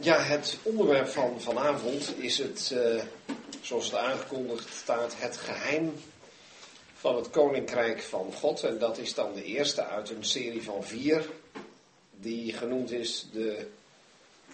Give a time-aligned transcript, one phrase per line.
[0.00, 3.02] Ja, het onderwerp van vanavond is het, uh,
[3.60, 5.94] zoals het aangekondigd staat, het geheim
[6.94, 8.62] van het Koninkrijk van God.
[8.62, 11.28] En dat is dan de eerste uit een serie van vier,
[12.10, 13.66] die genoemd is de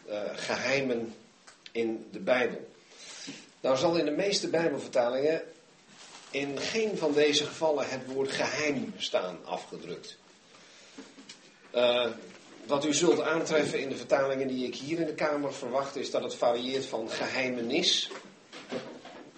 [0.09, 1.15] uh, geheimen
[1.73, 2.71] in de Bijbel.
[3.61, 5.43] Nou zal in de meeste Bijbelvertalingen
[6.31, 10.17] in geen van deze gevallen het woord geheim staan afgedrukt.
[11.75, 12.07] Uh,
[12.67, 16.11] wat u zult aantreffen in de vertalingen die ik hier in de Kamer verwacht, is
[16.11, 18.11] dat het varieert van geheimenis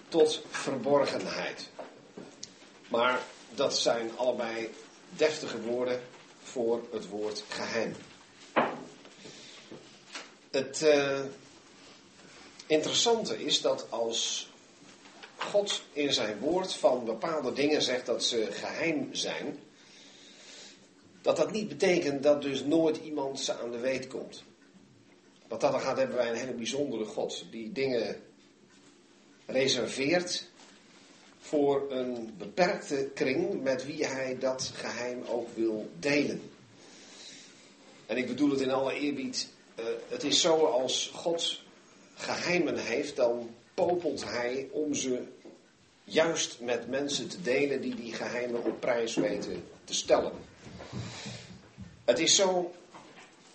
[0.07, 1.69] tot verborgenheid.
[2.87, 3.21] Maar
[3.55, 4.69] dat zijn allebei
[5.09, 6.01] deftige woorden
[6.43, 7.95] voor het woord geheim.
[10.51, 11.19] Het uh,
[12.65, 14.49] interessante is dat als
[15.35, 19.59] God in zijn woord van bepaalde dingen zegt dat ze geheim zijn,
[21.27, 24.43] dat dat niet betekent dat dus nooit iemand ze aan de weet komt.
[25.47, 28.21] Wat dat dan gaat, hebben wij een hele bijzondere God die dingen
[29.45, 30.45] reserveert
[31.39, 36.41] voor een beperkte kring met wie hij dat geheim ook wil delen.
[38.05, 39.47] En ik bedoel het in alle eerbied.
[39.79, 41.61] Uh, het is zo als God
[42.15, 45.23] geheimen heeft, dan popelt hij om ze
[46.03, 50.46] juist met mensen te delen die die geheimen op prijs weten te stellen.
[52.07, 52.71] Het is zo,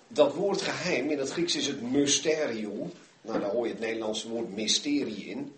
[0.09, 2.93] dat woord geheim, in het Grieks is het mysterium.
[3.21, 5.55] Nou, daar hoor je het Nederlandse woord mysterie in.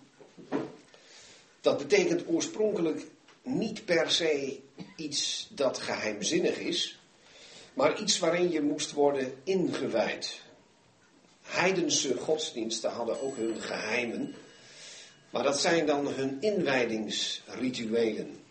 [1.61, 3.06] Dat betekent oorspronkelijk
[3.42, 4.61] niet per se
[4.97, 6.98] iets dat geheimzinnig is,
[7.72, 10.41] maar iets waarin je moest worden ingewijd.
[11.42, 14.34] Heidense godsdiensten hadden ook hun geheimen,
[15.31, 18.44] maar dat zijn dan hun inwijdingsrituelen.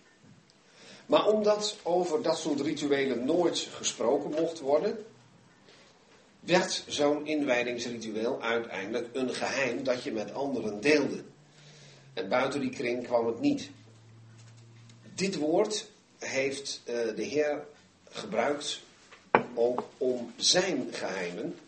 [1.14, 5.06] Maar omdat over dat soort rituelen nooit gesproken mocht worden,
[6.39, 11.23] werd zo'n inwijdingsritueel uiteindelijk een geheim dat je met anderen deelde.
[12.14, 13.69] En buiten die kring kwam het niet.
[15.16, 15.88] Dit woord
[16.19, 17.66] heeft uh, de Heer
[18.09, 18.79] gebruikt
[19.53, 21.59] ook om zijn geheimen,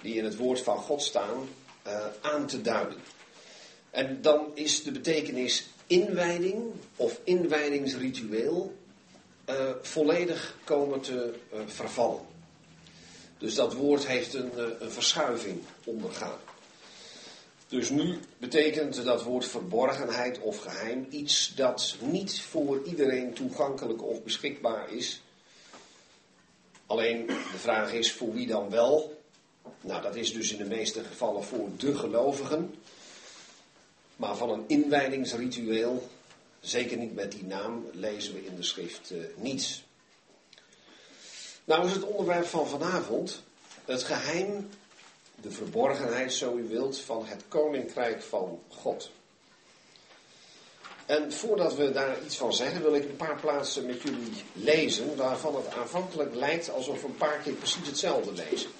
[0.00, 1.48] die in het woord van God staan,
[1.86, 2.98] uh, aan te duiden.
[3.90, 8.74] En dan is de betekenis inwijding of inwijdingsritueel
[9.50, 12.20] uh, volledig komen te uh, vervallen.
[13.38, 16.38] Dus dat woord heeft een, uh, een, verschuiving ondergaan.
[17.68, 24.22] Dus nu betekent dat woord verborgenheid of geheim iets dat niet voor iedereen toegankelijk of
[24.22, 25.22] beschikbaar is.
[26.86, 29.22] Alleen de vraag is voor wie dan wel.
[29.80, 32.74] Nou, dat is dus in de meeste gevallen voor de gelovigen.
[34.16, 36.08] Maar van een inwijdingsritueel,
[36.60, 39.84] zeker niet met die naam, lezen we in de schrift uh, niets.
[41.64, 43.42] Nou is het onderwerp van vanavond
[43.84, 44.68] het geheim,
[45.40, 49.10] de verborgenheid, zo u wilt, van het koninkrijk van God.
[51.06, 55.16] En voordat we daar iets van zeggen, wil ik een paar plaatsen met jullie lezen,
[55.16, 58.70] waarvan het aanvankelijk lijkt alsof we een paar keer precies hetzelfde lezen.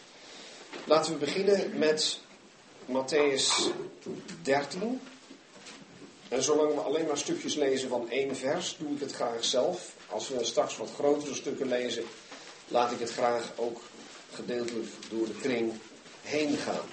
[0.85, 2.21] Laten we beginnen met
[2.87, 3.71] Matthäus
[4.43, 5.01] 13.
[6.28, 9.94] En zolang we alleen maar stukjes lezen van één vers, doe ik het graag zelf.
[10.09, 12.04] Als we straks wat grotere stukken lezen,
[12.69, 13.81] laat ik het graag ook
[14.32, 15.72] gedeeltelijk door de kring
[16.22, 16.84] heen gaan.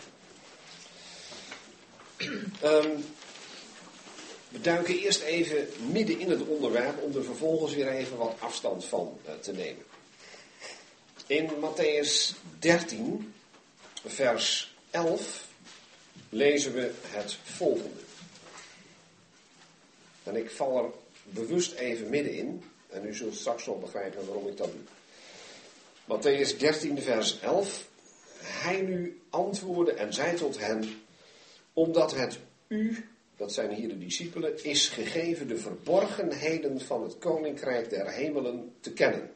[2.64, 3.06] Um,
[4.50, 8.86] we duiken eerst even midden in het onderwerp om er vervolgens weer even wat afstand
[8.86, 9.84] van uh, te nemen.
[11.28, 13.34] In Matthäus 13,
[14.06, 15.48] vers 11,
[16.30, 18.03] lezen we het volgende.
[20.24, 20.92] En ik val er
[21.24, 22.64] bewust even middenin.
[22.90, 24.82] En u zult straks wel begrijpen waarom ik dat doe.
[26.18, 27.88] Matthäus 13, vers 11.
[28.38, 31.02] Hij nu antwoordde en zei tot hen:
[31.74, 33.06] Omdat het u,
[33.38, 38.92] dat zijn hier de discipelen, is gegeven de verborgenheden van het koninkrijk der hemelen te
[38.92, 39.32] kennen.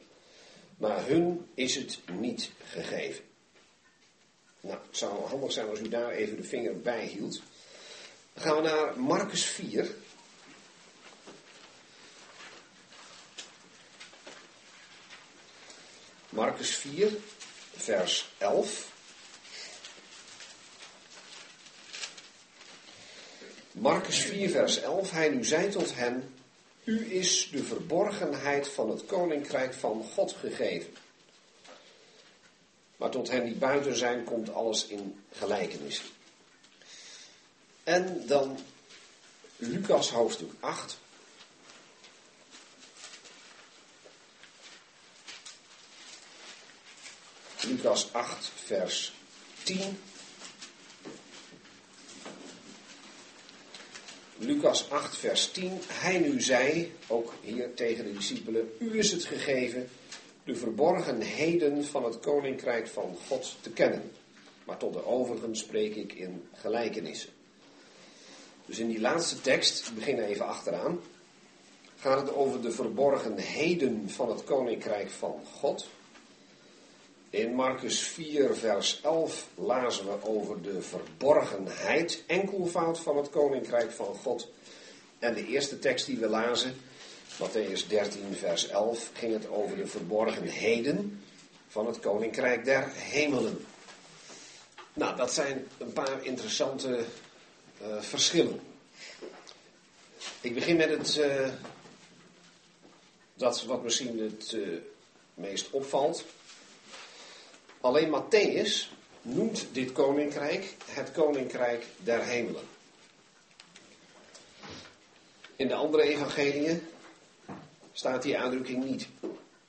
[0.76, 3.24] Maar hun is het niet gegeven.
[4.60, 7.42] Nou, het zou handig zijn als u daar even de vinger bij hield.
[8.34, 9.94] Dan gaan we naar Marcus 4.
[16.38, 17.10] Marcus 4,
[17.76, 18.92] vers 11.
[23.72, 25.10] Marcus 4, vers 11.
[25.10, 26.34] Hij nu zei tot hen:
[26.84, 30.92] U is de verborgenheid van het koninkrijk van God gegeven.
[32.96, 36.02] Maar tot hen die buiten zijn, komt alles in gelijkenis.
[37.84, 38.58] En dan
[39.56, 40.98] Lucas hoofdstuk 8.
[47.66, 49.12] Lucas 8, vers
[49.62, 49.98] 10.
[54.36, 55.72] Lucas 8, vers 10.
[55.86, 59.88] Hij nu zei, ook hier tegen de discipelen, u is het gegeven
[60.44, 64.10] de verborgenheden van het koninkrijk van God te kennen.
[64.64, 67.30] Maar tot de overigen spreek ik in gelijkenissen.
[68.66, 71.00] Dus in die laatste tekst, ik begin even achteraan,
[71.96, 75.86] gaat het over de verborgenheden van het koninkrijk van God.
[77.30, 84.14] In Marcus 4, vers 11 lazen we over de verborgenheid, enkelvoud van het koninkrijk van
[84.14, 84.48] God.
[85.18, 86.76] En de eerste tekst die we lazen,
[87.42, 91.22] Matthäus 13, vers 11, ging het over de verborgenheden
[91.68, 93.64] van het koninkrijk der hemelen.
[94.92, 97.04] Nou, dat zijn een paar interessante
[97.82, 98.60] uh, verschillen.
[100.40, 101.48] Ik begin met het, uh,
[103.34, 104.78] dat wat misschien het uh,
[105.34, 106.24] meest opvalt.
[107.80, 108.90] Alleen Matthäus
[109.22, 112.62] noemt dit koninkrijk het koninkrijk der hemelen.
[115.56, 116.86] In de andere evangeliën
[117.92, 119.08] staat die uitdrukking niet.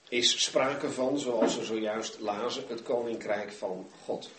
[0.10, 4.30] Is sprake van, zoals we zojuist lazen, het koninkrijk van God.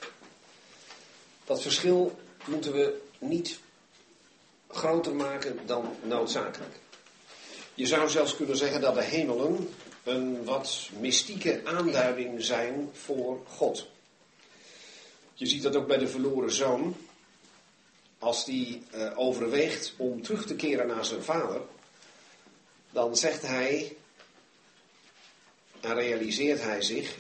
[1.44, 3.58] Dat verschil moeten we niet
[4.68, 6.74] groter maken dan noodzakelijk.
[7.74, 9.74] Je zou zelfs kunnen zeggen dat de hemelen
[10.04, 13.88] een wat mystieke aanduiding zijn voor God.
[15.34, 16.96] Je ziet dat ook bij de verloren zoon.
[18.18, 21.60] Als die uh, overweegt om terug te keren naar zijn vader,
[22.90, 23.96] dan zegt hij
[25.80, 27.16] en realiseert hij zich: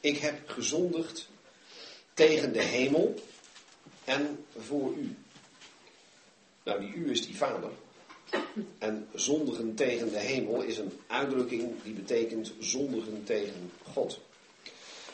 [0.00, 1.28] Ik heb gezondigd
[2.14, 3.14] tegen de hemel
[4.04, 5.16] en voor u.
[6.62, 7.70] Nou, die u is die vader.
[8.78, 14.20] En zondigen tegen de hemel is een uitdrukking die betekent zondigen tegen God.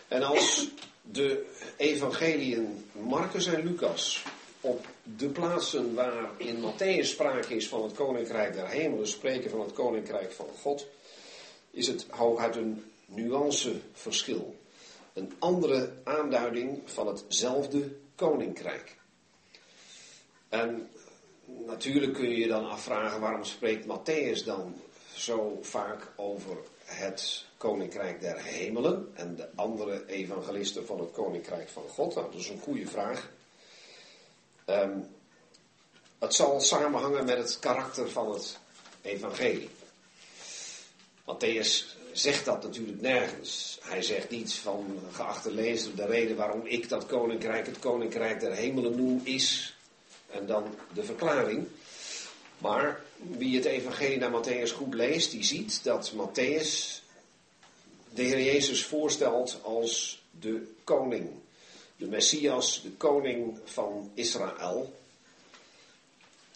[0.08, 0.68] En als
[1.02, 1.46] de
[1.76, 4.24] evangeliën Marcus en Lucas
[4.60, 9.60] op de plaatsen waar in Matthäus sprake is van het koninkrijk der hemelen spreken van
[9.60, 10.86] het koninkrijk van God,
[11.70, 14.56] is het hooguit een nuanceverschil.
[15.12, 18.96] Een andere aanduiding van hetzelfde koninkrijk.
[20.48, 20.88] En
[21.46, 24.74] natuurlijk kun je je dan afvragen waarom spreekt Matthäus dan
[25.14, 31.88] zo vaak over het koninkrijk der hemelen en de andere evangelisten van het koninkrijk van
[31.88, 32.14] God?
[32.14, 33.30] Nou, dat is een goede vraag.
[34.66, 35.06] Um,
[36.18, 38.58] het zal samenhangen met het karakter van het
[39.02, 39.70] evangelie.
[41.24, 43.78] Matthäus zegt dat natuurlijk nergens.
[43.82, 48.52] Hij zegt niets van, geachte lezer, de reden waarom ik dat koninkrijk het koninkrijk der
[48.52, 49.76] hemelen noem is,
[50.34, 51.66] en dan de verklaring.
[52.58, 57.02] Maar wie het evangelie naar Matthäus goed leest, die ziet dat Matthäus
[58.14, 61.30] de Heer Jezus voorstelt als de koning.
[61.96, 64.94] De Messias, de koning van Israël.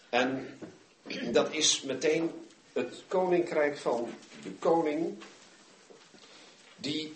[0.09, 0.59] En
[1.31, 2.31] dat is meteen
[2.73, 4.09] het koninkrijk van
[4.43, 5.23] de koning,
[6.75, 7.15] die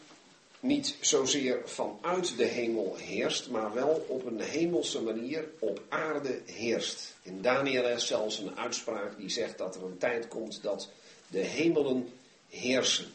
[0.64, 7.16] niet zozeer vanuit de hemel heerst, maar wel op een hemelse manier op aarde heerst.
[7.22, 10.90] In Daniel is zelfs een uitspraak die zegt dat er een tijd komt dat
[11.28, 12.10] de hemelen
[12.50, 13.06] heersen.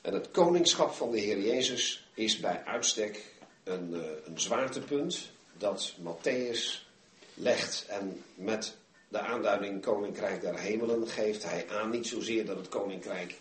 [0.00, 3.24] En het koningschap van de Heer Jezus is bij uitstek
[3.64, 6.86] een, uh, een zwaartepunt dat Matthäus
[7.34, 7.86] legt.
[7.88, 8.76] En met
[9.08, 13.40] de aanduiding Koninkrijk der Hemelen geeft hij aan niet zozeer dat het Koninkrijk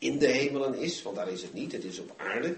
[0.00, 2.54] in de hemelen is, want daar is het niet, het is op aarde.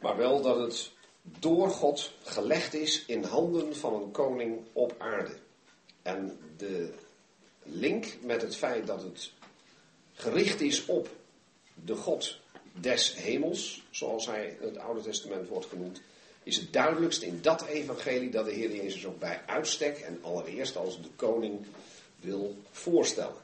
[0.00, 0.90] Maar wel dat het
[1.22, 5.36] door God gelegd is in handen van een koning op aarde.
[6.02, 6.92] En de
[7.62, 9.32] link met het feit dat het
[10.14, 11.08] gericht is op
[11.74, 12.38] de God
[12.72, 16.00] des hemels, zoals hij het Oude Testament wordt genoemd,
[16.42, 20.76] is het duidelijkst in dat evangelie dat de Heer Jezus ook bij uitstek en allereerst
[20.76, 21.66] als de koning
[22.20, 23.41] wil voorstellen.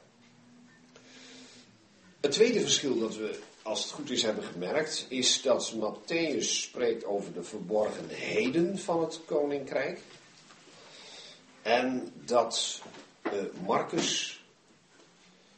[2.19, 7.05] Het tweede verschil dat we, als het goed is, hebben gemerkt, is dat Matthäus spreekt
[7.05, 9.99] over de verborgenheden van het koninkrijk.
[11.61, 12.81] En dat
[13.23, 13.31] uh,
[13.65, 14.43] Marcus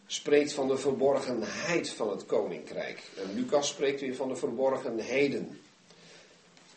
[0.06, 3.04] spreekt van de verborgenheid van het koninkrijk.
[3.18, 5.62] En Lucas spreekt weer van de verborgenheden.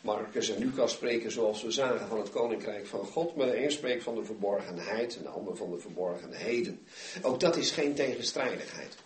[0.01, 3.71] Marcus en Lucas spreken zoals we zagen van het koninkrijk van God, maar de een
[3.71, 6.85] spreekt van de verborgenheid en de ander van de verborgenheden.
[7.21, 9.03] Ook dat is geen tegenstrijdigheid.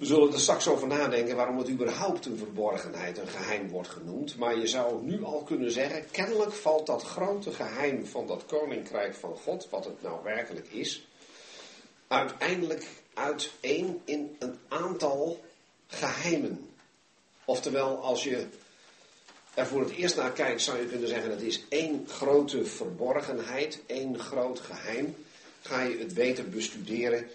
[0.00, 4.36] We zullen er straks over nadenken waarom het überhaupt een verborgenheid, een geheim wordt genoemd.
[4.36, 9.14] Maar je zou nu al kunnen zeggen, kennelijk valt dat grote geheim van dat koninkrijk
[9.14, 11.06] van God, wat het nou werkelijk is,
[12.06, 15.40] uiteindelijk uiteen in een aantal
[15.86, 16.70] geheimen.
[17.44, 18.46] Oftewel, als je
[19.54, 23.80] er voor het eerst naar kijkt, zou je kunnen zeggen: het is één grote verborgenheid,
[23.86, 25.14] één groot geheim.
[25.62, 27.30] ga je het beter bestuderen,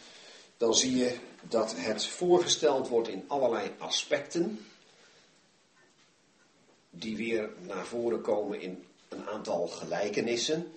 [0.57, 1.15] dan zie je
[1.49, 4.65] dat het voorgesteld wordt in allerlei aspecten,
[6.89, 10.73] die weer naar voren komen in een aantal gelijkenissen.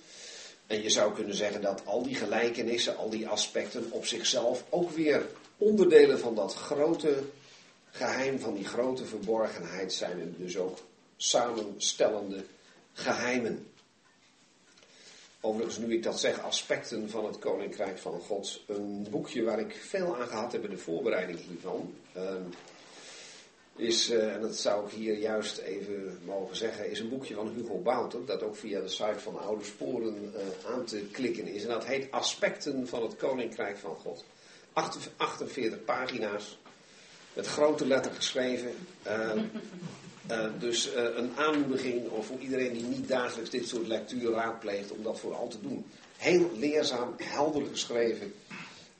[0.66, 4.90] En je zou kunnen zeggen dat al die gelijkenissen, al die aspecten op zichzelf ook
[4.90, 7.22] weer onderdelen van dat grote
[7.90, 10.78] geheim, van die grote verborgenheid zijn en dus ook
[11.16, 12.44] samenstellende
[12.92, 13.66] geheimen.
[15.40, 18.60] Overigens, nu ik dat zeg, aspecten van het Koninkrijk van God.
[18.66, 21.94] Een boekje waar ik veel aan gehad heb in de voorbereiding hiervan.
[22.12, 22.42] Ehm,
[23.76, 27.48] is, uh, en dat zou ik hier juist even mogen zeggen, is een boekje van
[27.48, 28.24] Hugo Bouter.
[28.26, 31.62] Dat ook via de site van Oude Sporen uh, aan te klikken is.
[31.62, 34.24] En dat heet Aspecten van het Koninkrijk van God.
[34.72, 36.58] 48 pagina's.
[37.32, 38.72] Met grote letter geschreven.
[40.30, 45.02] Uh, dus uh, een aanmoediging voor iedereen die niet dagelijks dit soort lectuur raadpleegt om
[45.02, 45.86] dat vooral te doen.
[46.16, 48.34] Heel leerzaam, helder geschreven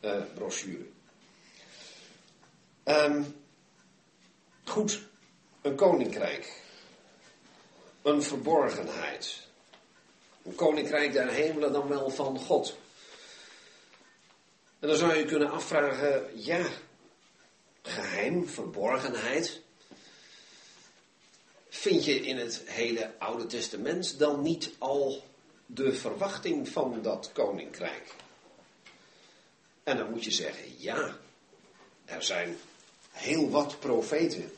[0.00, 0.85] uh, brochure.
[2.85, 3.35] Um,
[4.64, 5.02] goed,
[5.62, 6.62] een koninkrijk.
[8.02, 9.47] Een verborgenheid.
[10.42, 12.76] Een koninkrijk der hemelen dan wel van God.
[14.78, 16.66] En dan zou je kunnen afvragen, ja,
[17.82, 19.61] geheim, verborgenheid.
[21.78, 25.23] Vind je in het hele Oude Testament dan niet al
[25.66, 28.14] de verwachting van dat koninkrijk?
[29.82, 31.16] En dan moet je zeggen, ja,
[32.04, 32.56] er zijn
[33.11, 34.52] heel wat profeten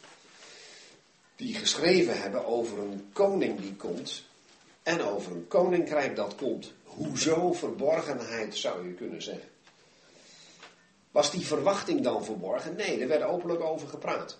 [1.37, 4.25] die geschreven hebben over een koning die komt
[4.83, 6.73] en over een koninkrijk dat komt.
[6.85, 9.49] Hoezo verborgenheid zou je kunnen zeggen?
[11.11, 12.77] Was die verwachting dan verborgen?
[12.77, 14.39] Nee, er werd openlijk over gepraat.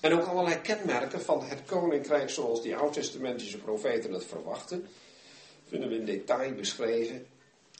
[0.00, 4.88] En ook allerlei kenmerken van het koninkrijk zoals die oud-testamentische profeten het verwachten,
[5.68, 7.26] vinden we in detail beschreven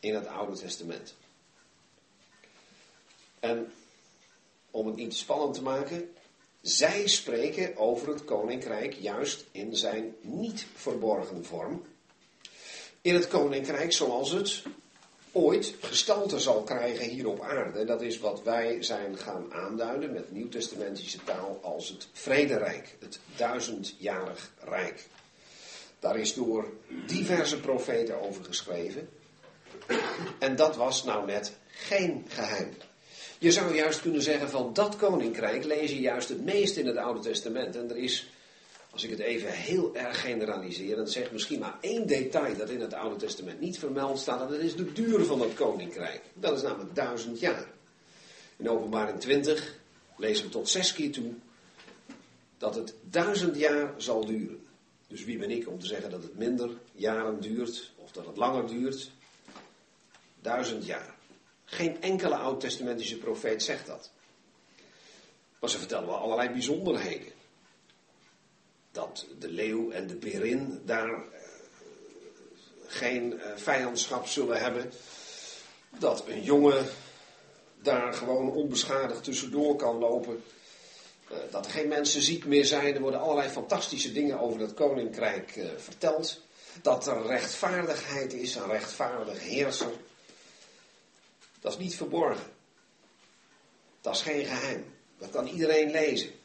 [0.00, 1.14] in het Oude Testament.
[3.40, 3.72] En
[4.70, 6.14] om het iets spannend te maken,
[6.60, 11.82] zij spreken over het koninkrijk juist in zijn niet verborgen vorm.
[13.00, 14.62] In het koninkrijk zoals het
[15.38, 17.84] ooit gestalte zal krijgen hier op aarde.
[17.84, 24.52] Dat is wat wij zijn gaan aanduiden met nieuwtestamentische taal als het vrederijk, het duizendjarig
[24.64, 25.06] rijk.
[25.98, 26.72] Daar is door
[27.06, 29.08] diverse profeten over geschreven.
[30.38, 32.70] En dat was nou net geen geheim.
[33.38, 36.96] Je zou juist kunnen zeggen van dat koninkrijk lees je juist het meest in het
[36.96, 37.76] Oude Testament.
[37.76, 38.30] En er is
[38.90, 42.94] als ik het even heel erg generaliseer, zeg misschien maar één detail dat in het
[42.94, 46.22] Oude Testament niet vermeld staat, en dat is de duur van het koninkrijk.
[46.34, 47.66] Dat is namelijk duizend jaar.
[48.56, 49.78] In openbaring 20
[50.16, 51.32] lezen we tot zes keer toe
[52.58, 54.66] dat het duizend jaar zal duren.
[55.06, 58.36] Dus wie ben ik om te zeggen dat het minder jaren duurt, of dat het
[58.36, 59.10] langer duurt?
[60.40, 61.14] Duizend jaar.
[61.64, 64.10] Geen enkele oud-testamentische profeet zegt dat.
[65.60, 67.32] Maar ze vertellen wel allerlei bijzonderheden
[68.98, 71.18] dat de leeuw en de berin daar uh,
[72.86, 74.92] geen uh, vijandschap zullen hebben.
[75.98, 76.86] Dat een jongen
[77.82, 80.42] daar gewoon onbeschadigd tussendoor kan lopen.
[81.30, 82.94] Uh, dat er geen mensen ziek meer zijn.
[82.94, 86.40] Er worden allerlei fantastische dingen over het koninkrijk verteld.
[86.82, 89.92] Dat er rechtvaardigheid is, een rechtvaardig heerser.
[91.60, 92.52] Dat is niet verborgen.
[94.00, 94.84] Dat is geen geheim.
[95.18, 96.37] Dat kan iedereen lezen.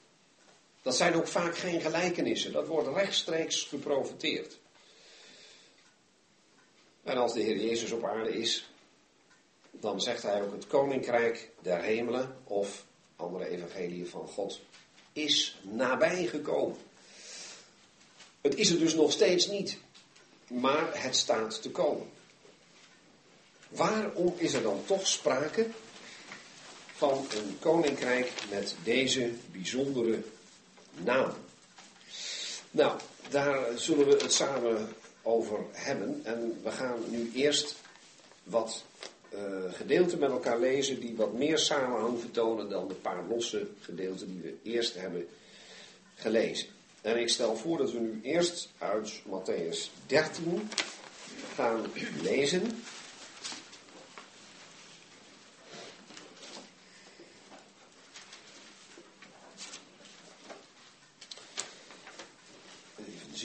[0.83, 2.51] Dat zijn ook vaak geen gelijkenissen.
[2.51, 4.59] Dat wordt rechtstreeks geprofiteerd.
[7.03, 8.69] En als de Heer Jezus op aarde is,
[9.71, 12.85] dan zegt hij ook het koninkrijk der hemelen, of
[13.15, 14.59] andere evangelie van God,
[15.13, 16.77] is nabij gekomen.
[18.41, 19.77] Het is er dus nog steeds niet,
[20.47, 22.09] maar het staat te komen.
[23.69, 25.67] Waarom is er dan toch sprake
[26.95, 30.23] van een koninkrijk met deze bijzondere
[30.97, 31.31] naam.
[32.71, 34.87] Nou, daar zullen we het samen
[35.21, 36.21] over hebben.
[36.23, 37.75] En we gaan nu eerst
[38.43, 38.83] wat
[39.33, 39.39] uh,
[39.73, 44.41] gedeelten met elkaar lezen die wat meer samenhang vertonen dan de paar losse gedeelten die
[44.41, 45.27] we eerst hebben
[46.15, 46.67] gelezen.
[47.01, 50.69] En ik stel voor dat we nu eerst uit Matthäus 13
[51.55, 51.85] gaan
[52.21, 52.83] lezen.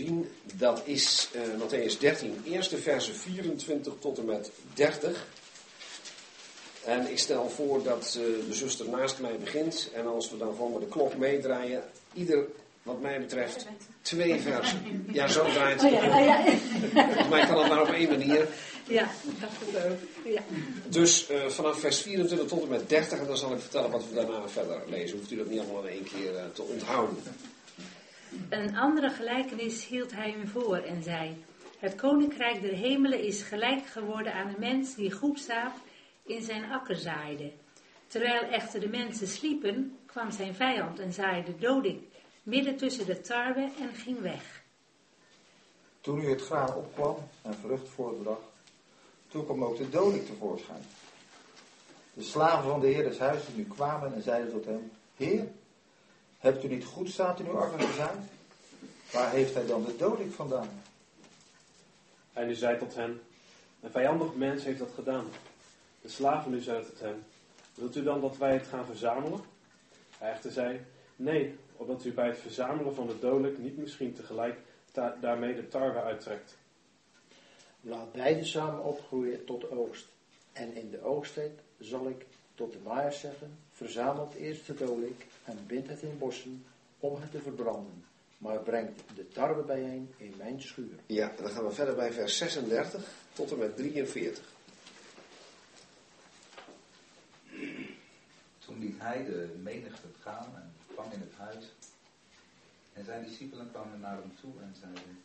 [0.09, 0.31] Zien.
[0.55, 5.27] Dat is uh, Matthäus 13, eerste verse 24 tot en met 30.
[6.85, 9.91] En ik stel voor dat uh, de zuster naast mij begint.
[9.95, 12.45] En als we dan gewoon met de klok meedraaien, ieder,
[12.83, 13.67] wat mij betreft,
[14.03, 15.07] twee versen.
[15.12, 15.93] Ja, zo draait het.
[15.93, 16.45] Oh ja, ja.
[16.93, 18.49] Volgens mij kan het maar op één manier.
[18.88, 19.11] Ja,
[19.41, 20.33] dacht het ook.
[20.33, 20.43] Ja.
[20.88, 24.03] Dus uh, vanaf vers 24 tot en met 30, en dan zal ik vertellen wat
[24.09, 25.19] we daarna verder lezen.
[25.19, 27.17] Hoeft u dat niet allemaal in één keer uh, te onthouden.
[28.49, 31.45] Een andere gelijkenis hield hij hem voor en zei:
[31.79, 35.77] Het koninkrijk der hemelen is gelijk geworden aan een mens die goed zaad
[36.23, 37.53] in zijn akker zaaide.
[38.07, 42.03] Terwijl echter de mensen sliepen, kwam zijn vijand en zaaide doding
[42.43, 44.63] midden tussen de tarwe en ging weg.
[46.01, 48.41] Toen nu het graan opkwam en vrucht voortbracht,
[49.29, 50.83] toen kwam ook de dodik tevoorschijn.
[52.13, 55.49] De slaven van de heer des huizes nu kwamen en zeiden tot hem, Heer,
[56.38, 58.18] hebt u niet goed staat in uw akker gezaaid?
[59.12, 60.83] Waar heeft hij dan de dodik vandaan?
[62.33, 63.21] Hij nu zei tot hen,
[63.80, 65.26] een vijandig mens heeft dat gedaan.
[66.00, 67.25] De slaven nu zeiden tot hem,
[67.75, 69.40] wilt u dan dat wij het gaan verzamelen?
[70.18, 70.80] Hij echter zei,
[71.16, 74.59] nee, opdat u bij het verzamelen van de dodelijk niet misschien tegelijk
[75.21, 76.57] daarmee de tarwe uittrekt.
[77.80, 80.07] Laat beide samen opgroeien tot oogst.
[80.52, 85.67] En in de oogsttijd zal ik tot de waaiers zeggen, verzamelt eerst de dolik en
[85.67, 86.65] bindt het in bossen
[86.99, 88.05] om het te verbranden.
[88.39, 90.99] Maar brengt de tarwe bijeen in mijn schuur.
[91.07, 94.45] Ja, dan gaan we verder bij vers 36 tot en met 43.
[98.59, 101.73] Toen liet hij de menigte gaan en kwam in het huis.
[102.93, 105.23] En zijn discipelen kwamen naar hem toe en zeiden,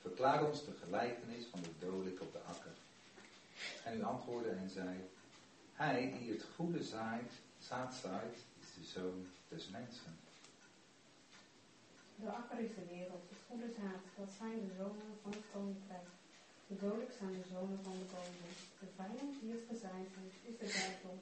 [0.00, 2.72] verklaar ons de gelijkenis van de dolik op de akker.
[3.84, 4.96] En u antwoordde en zei,
[5.72, 10.12] hij die het goede zaait, zaad zaait, is de zoon des mensen.
[12.16, 16.08] De akker is de wereld, het goede zaad, dat zijn de zonen van het koninkrijk.
[16.66, 18.48] De dolik zijn de zonen van de boze.
[18.80, 21.18] De vijand die het gezaaid heeft, is de duivel.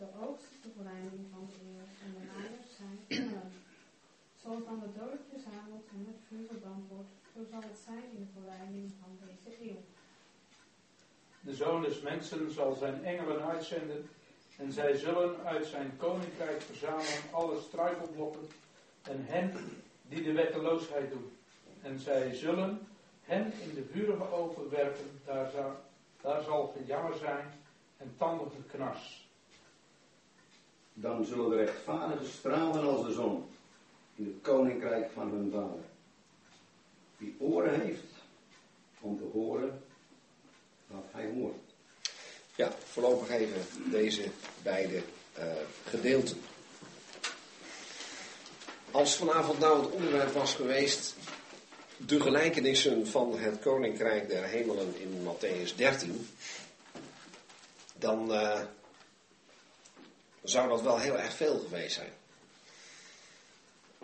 [0.00, 3.50] De oogst is de verleiding van de eer en de naaiers zijn engelen.
[4.42, 8.20] Zoals dan de dolik verzameld en met vuur verbrand wordt, zo zal het zijn in
[8.24, 9.82] de verleiding van deze eeuw.
[11.40, 14.08] De zoon des mensen zal zijn engelen uitzenden
[14.58, 18.48] en zij zullen uit zijn koninkrijk verzamelen alle struikelblokken
[19.02, 19.52] en hen
[20.08, 21.32] die de wetteloosheid doen.
[21.82, 22.86] En zij zullen
[23.22, 25.76] hen in de vurige oven werpen, daar zal,
[26.20, 27.46] daar zal gejammer zijn
[27.96, 29.28] en tandige knars.
[30.94, 33.44] Dan zullen de rechtvaardigen stralen als de zon
[34.14, 35.84] in het koninkrijk van hun vader.
[37.16, 38.14] Wie oren heeft
[39.00, 39.82] om te horen
[40.86, 41.67] wat hij hoort.
[42.58, 44.22] Ja, voorlopig even deze
[44.62, 45.02] beide
[45.38, 45.44] uh,
[45.84, 46.40] gedeelten.
[48.90, 51.14] Als vanavond nou het onderwerp was geweest
[51.96, 56.28] de gelijkenissen van het Koninkrijk der Hemelen in Matthäus 13,
[57.94, 58.60] dan uh,
[60.42, 62.12] zou dat wel heel erg veel geweest zijn.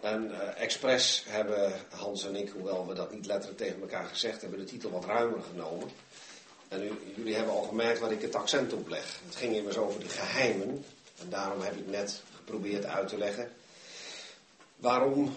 [0.01, 4.41] En uh, expres hebben Hans en ik, hoewel we dat niet letterlijk tegen elkaar gezegd
[4.41, 5.91] hebben, de titel wat ruimer genomen.
[6.75, 9.21] En jullie hebben al gemerkt waar ik het accent op leg.
[9.25, 10.85] Het ging immers over de geheimen.
[11.21, 13.53] En daarom heb ik net geprobeerd uit te leggen
[14.77, 15.35] waarom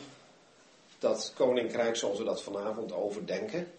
[0.99, 3.71] dat koninkrijk zoals we dat vanavond overdenken,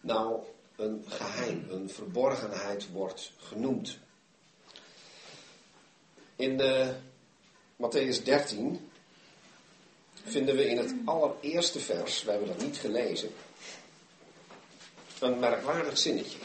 [0.00, 0.40] nou
[0.76, 3.98] een geheim, een verborgenheid wordt genoemd.
[6.36, 6.94] In de
[7.76, 8.90] Matthäus 13
[10.24, 13.30] vinden we in het allereerste vers, we hebben dat niet gelezen,
[15.20, 16.38] een merkwaardig zinnetje.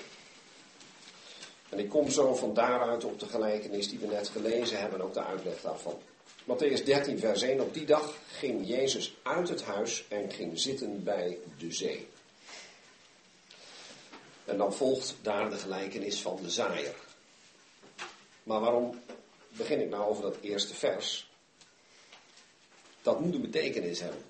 [1.69, 5.13] En ik kom zo van daaruit op de gelijkenis die we net gelezen hebben, ook
[5.13, 5.99] de uitleg daarvan.
[6.43, 7.59] Matthäus 13, vers 1.
[7.59, 12.07] Op die dag ging Jezus uit het huis en ging zitten bij de zee.
[14.45, 16.95] En dan volgt daar de gelijkenis van de zaaier.
[18.43, 18.99] Maar waarom
[19.47, 21.29] begin ik nou over dat eerste vers?
[23.01, 24.21] Dat moet een betekenis hebben.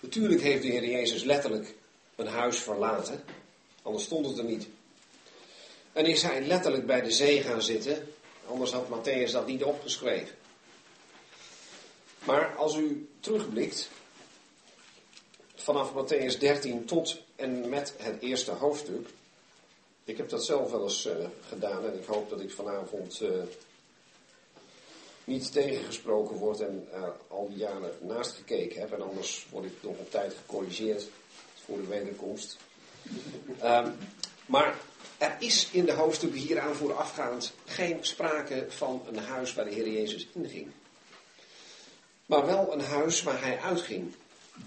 [0.00, 1.74] Natuurlijk heeft de Heer Jezus letterlijk
[2.16, 3.24] een huis verlaten,
[3.82, 4.68] anders stond het er niet.
[5.96, 8.08] En is hij letterlijk bij de zee gaan zitten,
[8.46, 10.34] anders had Matthäus dat niet opgeschreven.
[12.24, 13.88] Maar als u terugblikt,
[15.54, 19.08] vanaf Matthäus 13 tot en met het eerste hoofdstuk,
[20.04, 21.12] ik heb dat zelf wel eens uh,
[21.48, 23.30] gedaan en ik hoop dat ik vanavond uh,
[25.24, 28.92] niet tegengesproken word en er al die jaren naast gekeken heb.
[28.92, 31.08] En anders word ik nog op tijd gecorrigeerd
[31.64, 32.56] voor de wederkomst.
[33.62, 33.96] Um,
[34.46, 34.76] maar
[35.18, 39.88] er is in de hoofdstukken hieraan voorafgaand geen sprake van een huis waar de Heer
[39.88, 40.72] Jezus inging
[42.26, 44.14] maar wel een huis waar hij uitging.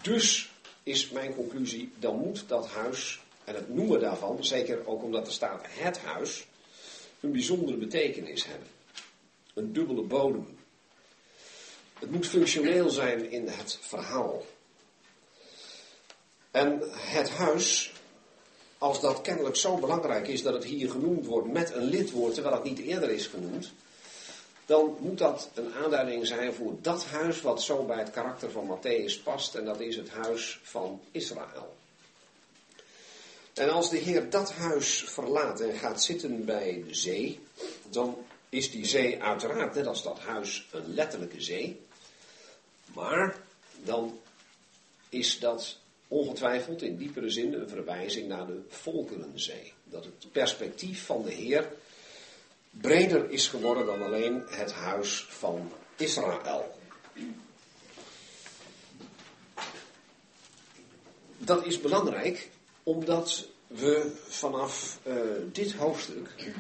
[0.01, 0.51] Dus
[0.83, 5.33] is mijn conclusie, dan moet dat huis, en het noemen daarvan, zeker ook omdat er
[5.33, 6.47] staat het huis,
[7.19, 8.67] een bijzondere betekenis hebben.
[9.53, 10.57] Een dubbele bodem.
[11.99, 14.45] Het moet functioneel zijn in het verhaal.
[16.51, 17.93] En het huis
[18.79, 22.55] als dat kennelijk zo belangrijk is dat het hier genoemd wordt met een lidwoord, terwijl
[22.55, 23.71] het niet eerder is genoemd,
[24.65, 28.77] dan moet dat een aanduiding zijn voor dat huis wat zo bij het karakter van
[28.77, 31.77] Matthäus past, en dat is het huis van Israël.
[33.53, 37.39] En als de Heer dat huis verlaat en gaat zitten bij de zee,
[37.89, 38.17] dan
[38.49, 41.81] is die zee uiteraard, net als dat huis, een letterlijke zee.
[42.93, 43.37] Maar
[43.83, 44.19] dan
[45.09, 45.77] is dat
[46.09, 49.73] ongetwijfeld in diepere zin een verwijzing naar de volkerenzee.
[49.83, 51.71] Dat het perspectief van de Heer
[52.71, 56.77] breder is geworden dan alleen het huis van Israël.
[61.37, 62.49] Dat is belangrijk
[62.83, 65.15] omdat we vanaf uh,
[65.51, 66.53] dit hoofdstuk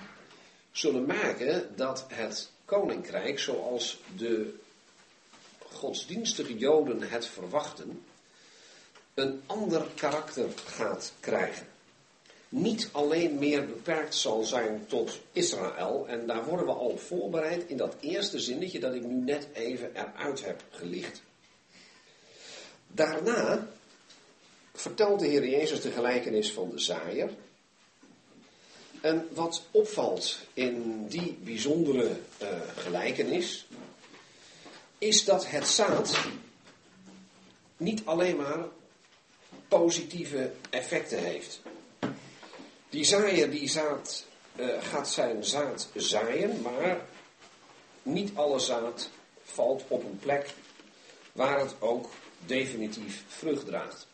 [0.71, 4.53] zullen maken dat het koninkrijk, zoals de
[5.71, 8.03] godsdienstige Joden het verwachten,
[9.19, 11.67] een ander karakter gaat krijgen.
[12.49, 17.77] Niet alleen meer beperkt zal zijn tot Israël, en daar worden we al voorbereid in
[17.77, 21.21] dat eerste zinnetje dat ik nu net even eruit heb gelicht.
[22.87, 23.67] Daarna
[24.73, 27.29] vertelt de Heer Jezus de gelijkenis van de zaaier.
[29.01, 32.09] En wat opvalt in die bijzondere
[32.41, 33.67] uh, gelijkenis,
[34.97, 36.19] is dat het zaad
[37.77, 38.65] niet alleen maar
[39.69, 41.61] positieve effecten heeft.
[42.89, 47.01] Die zaaier die zaad, uh, gaat zijn zaad zaaien, maar
[48.03, 49.09] niet alle zaad
[49.43, 50.53] valt op een plek
[51.31, 52.09] waar het ook
[52.45, 54.07] definitief vrucht draagt.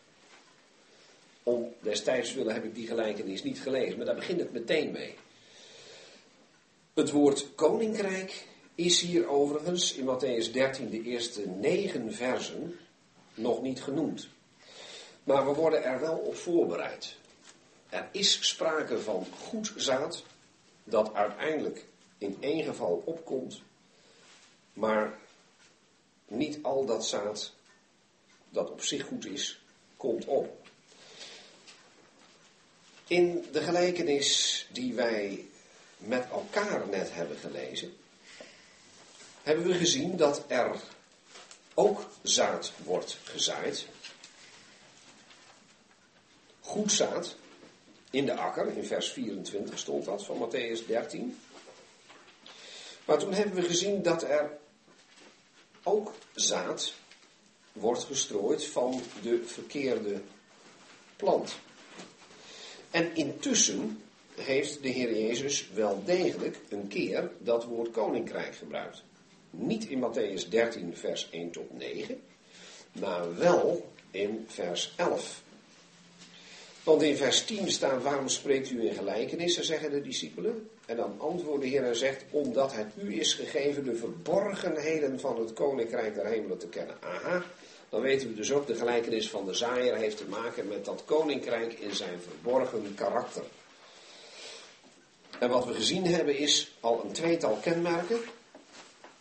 [1.43, 5.15] Om destijds willen heb ik die gelijkenis niet gelezen, maar daar begint het meteen mee.
[6.93, 12.79] Het woord koninkrijk is hier overigens in Matthäus 13 de eerste negen versen
[13.33, 14.27] nog niet genoemd.
[15.25, 17.15] Maar we worden er wel op voorbereid.
[17.89, 20.23] Er is sprake van goed zaad,
[20.83, 21.85] dat uiteindelijk
[22.17, 23.61] in één geval opkomt,
[24.73, 25.17] maar
[26.27, 27.51] niet al dat zaad
[28.49, 29.61] dat op zich goed is,
[29.97, 30.67] komt op.
[33.07, 35.47] In de gelijkenis die wij
[35.97, 37.97] met elkaar net hebben gelezen,
[39.43, 40.75] hebben we gezien dat er
[41.73, 43.87] ook zaad wordt gezaaid.
[46.65, 47.35] Goed zaad
[48.09, 51.37] in de akker, in vers 24 stond dat van Matthäus 13.
[53.05, 54.57] Maar toen hebben we gezien dat er
[55.83, 56.93] ook zaad
[57.71, 60.21] wordt gestrooid van de verkeerde
[61.15, 61.57] plant.
[62.91, 64.03] En intussen
[64.35, 69.03] heeft de Heer Jezus wel degelijk een keer dat woord koninkrijk gebruikt.
[69.49, 72.21] Niet in Matthäus 13, vers 1 tot 9,
[72.91, 75.43] maar wel in vers 11.
[76.85, 80.69] Want in vers 10 staat, waarom spreekt u in gelijkenissen, zeggen de discipelen.
[80.85, 85.39] En dan antwoordt de Heer en zegt, omdat het u is gegeven de verborgenheden van
[85.39, 86.95] het koninkrijk der hemelen te kennen.
[86.99, 87.43] Aha,
[87.89, 91.03] dan weten we dus ook, de gelijkenis van de zaaier heeft te maken met dat
[91.05, 93.43] koninkrijk in zijn verborgen karakter.
[95.39, 98.19] En wat we gezien hebben is al een tweetal kenmerken.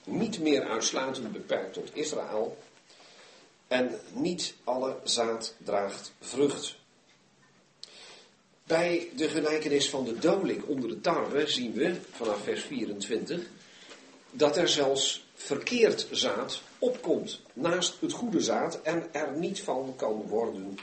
[0.04, 2.58] Niet meer uitsluitend beperkt tot Israël.
[3.68, 6.82] En niet alle zaad draagt vrucht.
[8.66, 13.40] Bij de gelijkenis van de dolik onder de tarwe zien we vanaf vers 24
[14.30, 20.22] dat er zelfs verkeerd zaad opkomt naast het goede zaad en er niet van kan
[20.26, 20.78] worden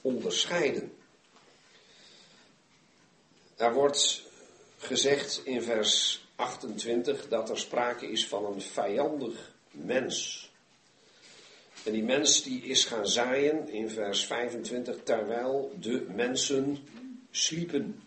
[0.00, 0.92] onderscheiden.
[3.56, 4.22] Er wordt
[4.78, 10.44] gezegd in vers 28 dat er sprake is van een vijandig mens.
[11.84, 16.78] En die mens die is gaan zaaien in vers 25 terwijl de mensen
[17.36, 18.02] sliepen.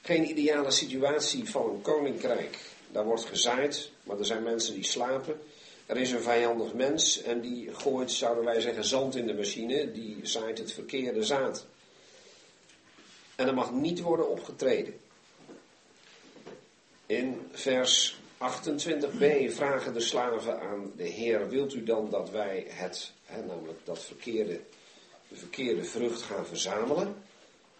[0.00, 2.58] Geen ideale situatie van een koninkrijk.
[2.92, 5.40] Daar wordt gezaaid, maar er zijn mensen die slapen.
[5.86, 9.92] Er is een vijandig mens en die gooit, zouden wij zeggen, zand in de machine.
[9.92, 11.66] Die zaait het verkeerde zaad.
[13.34, 14.94] En er mag niet worden opgetreden.
[17.06, 23.12] In vers 28b vragen de slaven aan de Heer: Wilt u dan dat wij het,
[23.24, 24.60] hè, namelijk dat verkeerde,
[25.28, 27.28] de verkeerde vrucht gaan verzamelen?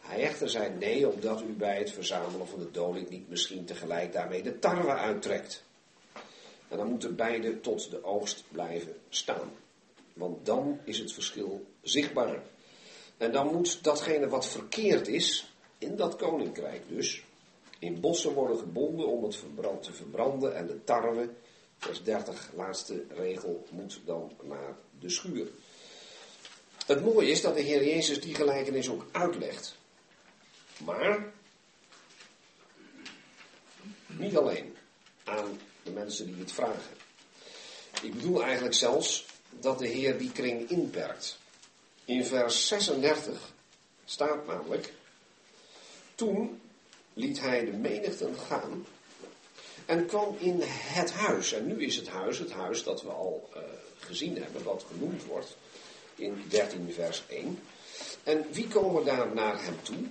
[0.01, 4.13] Hij echter zei nee, omdat u bij het verzamelen van de doling niet misschien tegelijk
[4.13, 5.63] daarmee de tarwe uittrekt.
[6.69, 9.51] En dan moeten beide tot de oogst blijven staan.
[10.13, 12.43] Want dan is het verschil zichtbaar.
[13.17, 17.25] En dan moet datgene wat verkeerd is, in dat koninkrijk dus,
[17.79, 20.57] in bossen worden gebonden om het verbrand te verbranden.
[20.57, 21.29] En de tarwe,
[21.79, 25.49] vers 30, laatste regel, moet dan naar de schuur.
[26.87, 29.79] Het mooie is dat de Heer Jezus die gelijkenis ook uitlegt.
[30.85, 31.33] Maar
[34.07, 34.77] niet alleen
[35.25, 36.97] aan de mensen die het vragen.
[38.03, 41.39] Ik bedoel eigenlijk zelfs dat de Heer die kring inperkt.
[42.05, 43.53] In vers 36
[44.05, 44.93] staat namelijk,
[46.15, 46.61] toen
[47.13, 48.87] liet hij de menigten gaan
[49.87, 51.53] en kwam in het huis.
[51.53, 53.63] En nu is het huis het huis dat we al uh,
[53.99, 55.57] gezien hebben, wat genoemd wordt
[56.15, 57.59] in 13 vers 1.
[58.25, 60.07] En wie komen daar naar hem toe?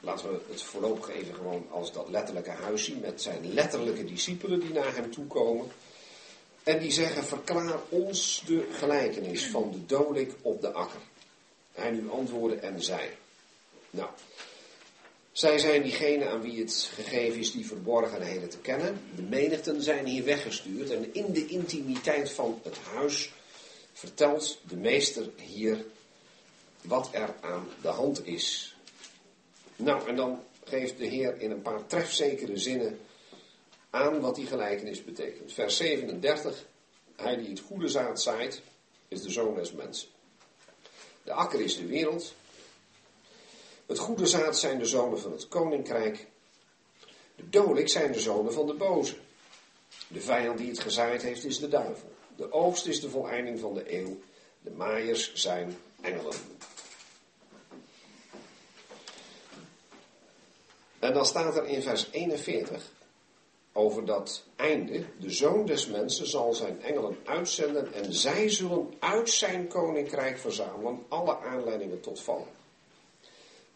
[0.00, 4.60] Laten we het voorlopig even gewoon als dat letterlijke huis zien met zijn letterlijke discipelen
[4.60, 5.66] die naar hem toe komen.
[6.62, 11.00] En die zeggen, verklaar ons de gelijkenis van de dolik op de akker.
[11.72, 13.08] Hij nu antwoordde en zei.
[13.90, 14.08] Nou,
[15.32, 19.00] zij zijn diegenen aan wie het gegeven is die verborgenheden te kennen.
[19.16, 23.30] De menigten zijn hier weggestuurd en in de intimiteit van het huis
[23.92, 25.84] vertelt de meester hier
[26.82, 28.69] wat er aan de hand is.
[29.80, 33.00] Nou, en dan geeft de Heer in een paar trefzekere zinnen
[33.90, 35.52] aan wat die gelijkenis betekent.
[35.52, 36.66] Vers 37,
[37.16, 38.62] hij die het goede zaad zaait,
[39.08, 40.08] is de zoon des mensen.
[41.22, 42.34] De akker is de wereld.
[43.86, 46.26] Het goede zaad zijn de zonen van het koninkrijk.
[47.36, 49.16] De dolik zijn de zonen van de boze.
[50.08, 52.12] De vijand die het gezaaid heeft is de duivel.
[52.36, 54.20] De oogst is de voleinding van de eeuw.
[54.60, 56.34] De maaiers zijn engelen.
[61.00, 62.82] En dan staat er in vers 41
[63.72, 65.04] over dat einde.
[65.18, 71.04] De zoon des mensen zal zijn engelen uitzenden en zij zullen uit zijn koninkrijk verzamelen
[71.08, 72.48] alle aanleidingen tot vallen.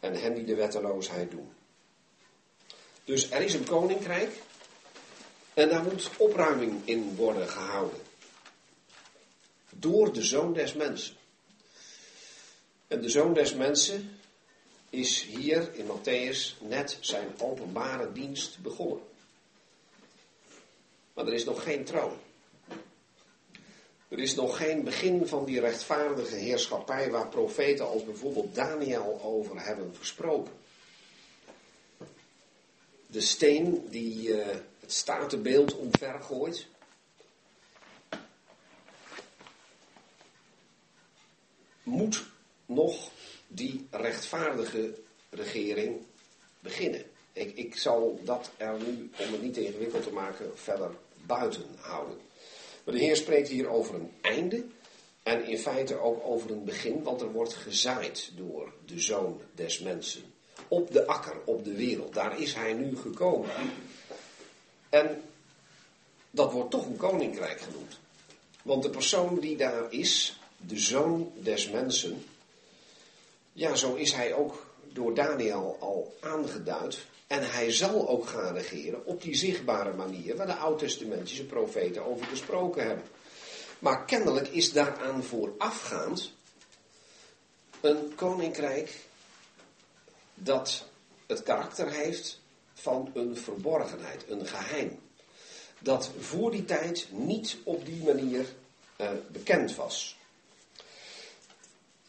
[0.01, 1.53] En hen die de wetteloosheid doen.
[3.05, 4.43] Dus er is een koninkrijk
[5.55, 8.01] en daar moet opruiming in worden gehouden.
[9.71, 11.17] Door de zoon des mensen.
[12.89, 14.19] En de zoon des mensen
[14.95, 19.03] is hier in Matthäus net zijn openbare dienst begonnen.
[21.15, 22.13] Maar er is nog geen troon.
[24.09, 29.65] Er is nog geen begin van die rechtvaardige heerschappij waar profeten als bijvoorbeeld Daniel over
[29.65, 30.53] hebben gesproken.
[33.07, 34.47] De steen die uh,
[34.81, 36.67] het statenbeeld omvergooit.
[41.83, 42.25] Moet
[42.67, 43.11] nog
[43.55, 44.95] die rechtvaardige
[45.31, 45.97] regering
[46.61, 47.05] beginnen.
[47.33, 50.91] Ik, ik zal dat er nu, om het niet ingewikkeld te maken, verder
[51.27, 52.19] buiten houden.
[52.85, 54.65] Maar de Heer spreekt hier over een einde
[55.23, 59.79] en in feite ook over een begin, want er wordt gezaaid door de zoon des
[59.79, 60.23] mensen.
[60.69, 62.15] Op de akker, op de wereld.
[62.15, 63.51] Daar is hij nu gekomen.
[64.89, 65.23] En
[66.31, 67.99] dat wordt toch een koninkrijk genoemd.
[68.63, 72.25] Want de persoon die daar is, de zoon des mensen,
[73.55, 77.07] ja, zo is hij ook door Daniel al aangeduid.
[77.27, 82.27] En hij zal ook gaan regeren op die zichtbare manier waar de oud-testamentische profeten over
[82.27, 83.05] gesproken hebben.
[83.79, 86.33] Maar kennelijk is daaraan voorafgaand
[87.81, 88.99] een koninkrijk
[90.35, 90.85] dat
[91.27, 92.41] het karakter heeft
[92.75, 94.99] van een verborgenheid, een geheim.
[95.79, 98.47] Dat voor die tijd niet op die manier
[99.01, 100.17] uh, bekend was.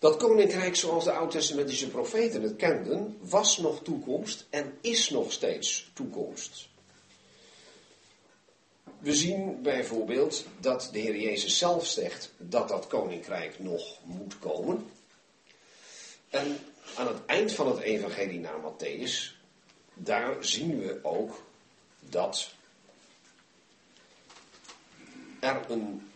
[0.05, 5.91] Dat koninkrijk zoals de oud-testamentische profeten het kenden, was nog toekomst en is nog steeds
[5.93, 6.67] toekomst.
[8.99, 14.89] We zien bijvoorbeeld dat de Heer Jezus zelf zegt dat dat koninkrijk nog moet komen.
[16.29, 16.57] En
[16.95, 19.35] aan het eind van het evangelie naar Matthäus,
[19.93, 21.43] daar zien we ook
[21.99, 22.51] dat
[25.39, 26.09] er een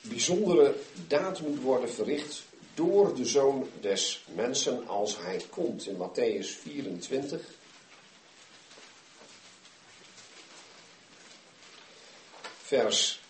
[0.00, 0.74] bijzondere
[1.06, 2.42] daad moet worden verricht
[2.74, 5.86] door de zoon des mensen als hij komt.
[5.86, 7.40] In Matthäus 24.
[12.62, 13.20] Vers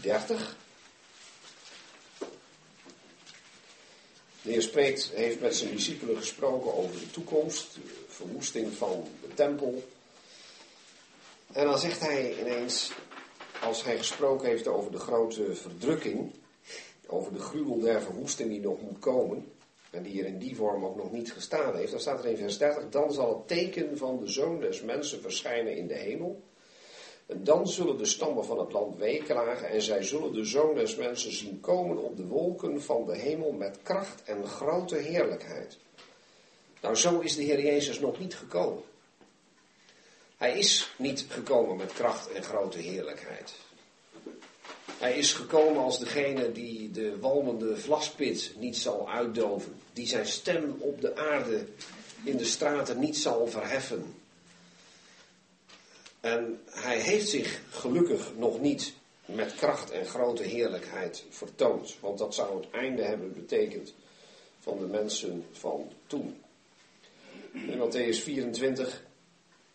[0.00, 0.56] 30.
[4.42, 9.34] De Heer spreekt, heeft met zijn discipelen gesproken over de toekomst, de verwoesting van de
[9.34, 9.88] tempel.
[11.52, 12.90] En dan zegt hij ineens,
[13.64, 16.32] als hij gesproken heeft over de grote verdrukking,
[17.06, 19.52] over de gruwel der verwoesting die nog moet komen,
[19.90, 22.36] en die hier in die vorm ook nog niet gestaan heeft, dan staat er in
[22.36, 26.42] vers 30, dan zal het teken van de zoon des mensen verschijnen in de hemel.
[27.26, 30.96] En dan zullen de stammen van het land weeklagen en zij zullen de zoon des
[30.96, 35.78] mensen zien komen op de wolken van de hemel met kracht en grote heerlijkheid.
[36.80, 38.82] Nou, zo is de Heer Jezus nog niet gekomen.
[40.44, 43.54] Hij is niet gekomen met kracht en grote heerlijkheid.
[44.98, 50.76] Hij is gekomen als degene die de walmende vlaspit niet zal uitdoven, die zijn stem
[50.78, 51.66] op de aarde
[52.24, 54.14] in de straten niet zal verheffen.
[56.20, 62.34] En hij heeft zich gelukkig nog niet met kracht en grote heerlijkheid vertoond, want dat
[62.34, 63.94] zou het einde hebben betekend
[64.60, 66.42] van de mensen van toen.
[67.52, 69.02] In Matthäus 24,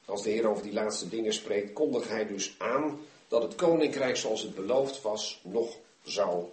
[0.10, 4.18] als de Heer over die laatste dingen spreekt, kondigt hij dus aan dat het koninkrijk
[4.18, 6.46] zoals het beloofd was nog zou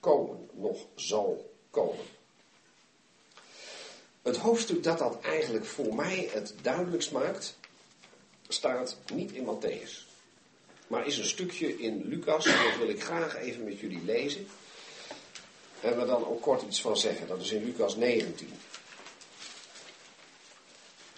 [0.00, 2.04] komen, nog zal komen.
[4.22, 7.56] Het hoofdstuk dat dat eigenlijk voor mij het duidelijkst maakt,
[8.48, 10.06] staat niet in Matthäus,
[10.86, 12.44] maar is een stukje in Lucas.
[12.44, 14.46] Dat wil ik graag even met jullie lezen.
[15.80, 17.26] En we dan ook kort iets van zeggen.
[17.26, 18.48] Dat is in Lucas 19.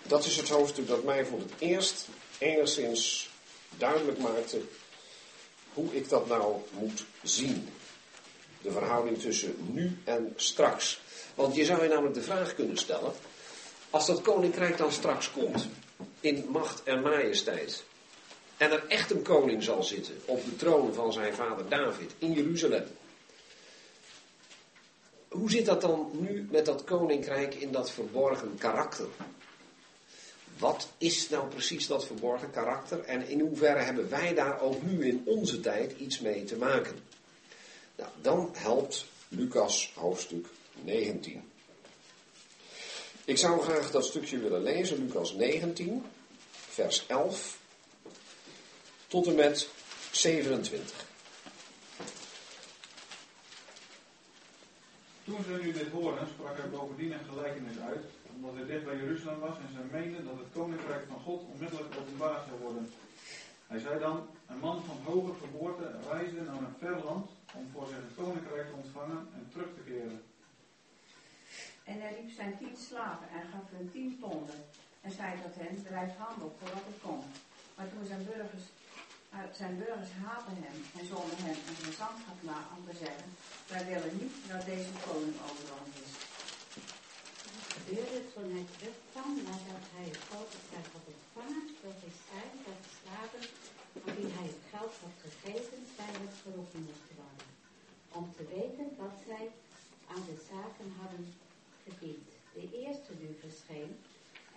[0.06, 3.30] Dat is het hoofdstuk dat mij voor het eerst enigszins
[3.78, 4.60] duidelijk maakte
[5.74, 7.68] hoe ik dat nou moet zien.
[8.62, 11.00] De verhouding tussen nu en straks.
[11.34, 13.12] Want je zou je namelijk de vraag kunnen stellen,
[13.90, 15.66] als dat koninkrijk dan straks komt,
[16.20, 17.84] in macht en majesteit,
[18.56, 22.32] en er echt een koning zal zitten op de troon van zijn vader David in
[22.32, 22.86] Jeruzalem.
[25.28, 29.06] Hoe zit dat dan nu met dat koninkrijk in dat verborgen karakter?
[30.58, 35.06] Wat is nou precies dat verborgen karakter en in hoeverre hebben wij daar ook nu
[35.06, 36.98] in onze tijd iets mee te maken?
[37.96, 40.46] Nou, dan helpt Lucas hoofdstuk
[40.82, 41.42] 19.
[43.24, 46.04] Ik zou graag dat stukje willen lezen, Lucas 19,
[46.50, 47.58] vers 11
[49.06, 49.68] tot en met
[50.10, 51.06] 27.
[55.24, 58.04] Toen ze nu dit hoorden, sprak hij bovendien een gelijkenis uit,
[58.44, 61.94] omdat hij dicht bij Jeruzalem was en zij meenden dat het koninkrijk van God onmiddellijk
[62.00, 62.92] openbaar zou worden.
[63.66, 67.86] Hij zei dan, een man van hoge geboorte reisde naar een ver land om voor
[67.86, 70.22] zich het koninkrijk te ontvangen en terug te keren.
[71.84, 74.60] En hij riep zijn tien slaven en gaf hun tien ponden
[75.00, 77.34] en zei tot hen, drijf handel voor wat er komt.
[77.76, 78.66] Maar toen zijn burgers,
[79.34, 82.38] uh, zijn burgers hem en zonden hem een gezantschap
[82.76, 83.28] om te zeggen,
[83.72, 85.64] wij willen niet dat deze koning over
[86.04, 86.33] is.
[87.74, 90.52] Gebeurde toen hij terugkwam nadat hij het geld
[90.94, 93.42] had ontvangen, dat hij zei dat de slaven
[93.96, 97.48] aan wie hij het geld had gegeven, tijdelijk geroepen moesten worden,
[98.18, 99.44] om te weten wat zij
[100.12, 101.24] aan de zaken hadden
[101.84, 102.28] verdiend.
[102.58, 103.90] De eerste nu verscheen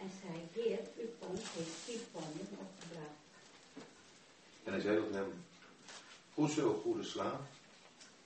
[0.02, 3.20] en zei, Heer, uw pond heeft tien ponden opgebracht.
[4.64, 5.32] En hij zei tot hem,
[6.34, 7.42] Hoezo, goede slaaf,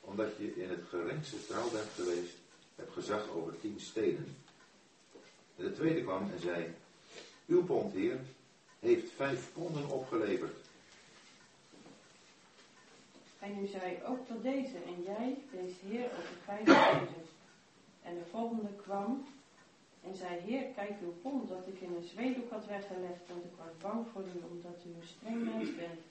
[0.02, 2.36] omdat je in het geringste trouw bent geweest,
[2.76, 4.36] hebt gezag over tien steden.
[5.62, 6.74] En de tweede kwam en zei,
[7.48, 8.20] uw pond, heer,
[8.80, 10.56] heeft vijf ponden opgeleverd.
[13.40, 17.24] En nu zei ook tot deze, en jij, deze heer, over vijf ponden.
[18.02, 19.26] En de volgende kwam
[20.04, 23.56] en zei, heer, kijk uw pond dat ik in een zweedoek had weggelegd, want ik
[23.58, 26.02] was bang voor u, omdat u een streng mens bent.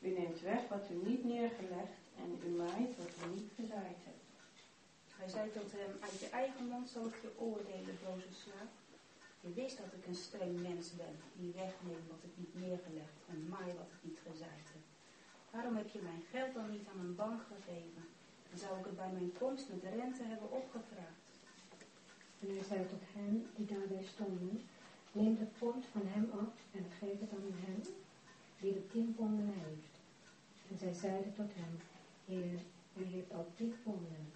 [0.00, 4.24] U neemt weg wat u niet neergelegd en u maait wat u niet gezaaid hebt.
[5.16, 8.81] Hij zei tot hem, uit je eigen mond zal ik je oordelen, boze slaaf.
[9.44, 13.48] Je wist dat ik een streng mens ben, die wegneem wat ik niet neergelegd en
[13.48, 14.84] maai wat ik niet gezaaid heb.
[15.50, 18.04] Waarom heb je mijn geld dan niet aan een bank gegeven?
[18.50, 21.30] En zou ik het bij mijn komst met rente hebben opgevraagd?
[22.40, 24.60] En hij zei tot hen die daarbij stonden,
[25.12, 27.82] neem de pond van hem af en geef het aan hem
[28.60, 29.94] die de tien ponden heeft.
[30.70, 31.74] En zij zeiden tot hem,
[32.24, 32.60] Heer,
[32.96, 34.32] u heeft al tien ponden.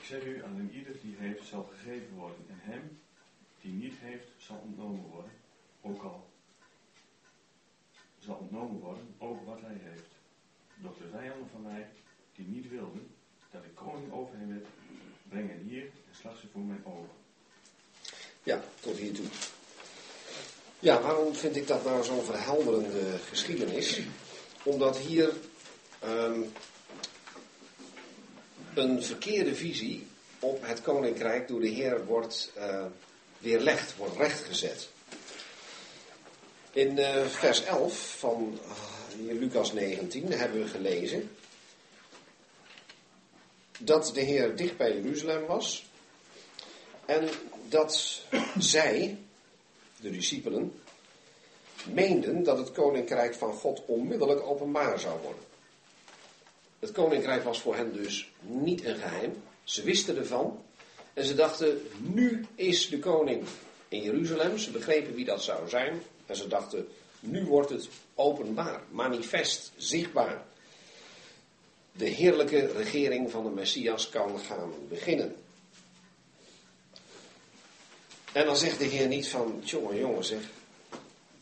[0.00, 2.44] Ik zeg u, aan ieder die heeft, zal gegeven worden.
[2.48, 3.00] En hem
[3.60, 5.30] die niet heeft, zal ontnomen worden.
[5.80, 6.28] Ook al
[8.18, 10.10] zal ontnomen worden, ook wat hij heeft.
[10.74, 11.88] Doch de vijanden van mij,
[12.34, 13.14] die niet wilden
[13.50, 14.66] dat ik koning over hen werd,
[15.28, 17.16] brengen hier en slag ze voor mijn ogen.
[18.42, 19.26] Ja, tot hiertoe.
[20.78, 24.00] Ja, waarom vind ik dat nou zo'n verhelderende geschiedenis?
[24.62, 25.32] Omdat hier
[25.98, 26.40] ehm,
[28.74, 30.06] een verkeerde visie
[30.38, 32.84] op het koninkrijk door de Heer wordt eh,
[33.38, 34.88] weerlegd, wordt rechtgezet.
[36.72, 38.58] In eh, vers 11 van
[39.18, 41.30] uh, Lucas 19 hebben we gelezen
[43.78, 45.88] dat de Heer dicht bij Jeruzalem was
[47.06, 47.28] en
[47.68, 48.22] dat
[48.58, 49.18] zij,
[50.00, 50.80] de discipelen,
[51.92, 55.49] meenden dat het koninkrijk van God onmiddellijk openbaar zou worden.
[56.80, 59.42] Het koninkrijk was voor hen dus niet een geheim.
[59.64, 60.64] Ze wisten ervan.
[61.14, 63.44] En ze dachten, nu is de koning
[63.88, 64.58] in Jeruzalem.
[64.58, 66.02] Ze begrepen wie dat zou zijn.
[66.26, 66.88] En ze dachten,
[67.20, 70.42] nu wordt het openbaar, manifest, zichtbaar.
[71.92, 75.34] de heerlijke regering van de Messias kan gaan beginnen.
[78.32, 80.40] En dan zegt de Heer niet van, jongen, jongen zeg,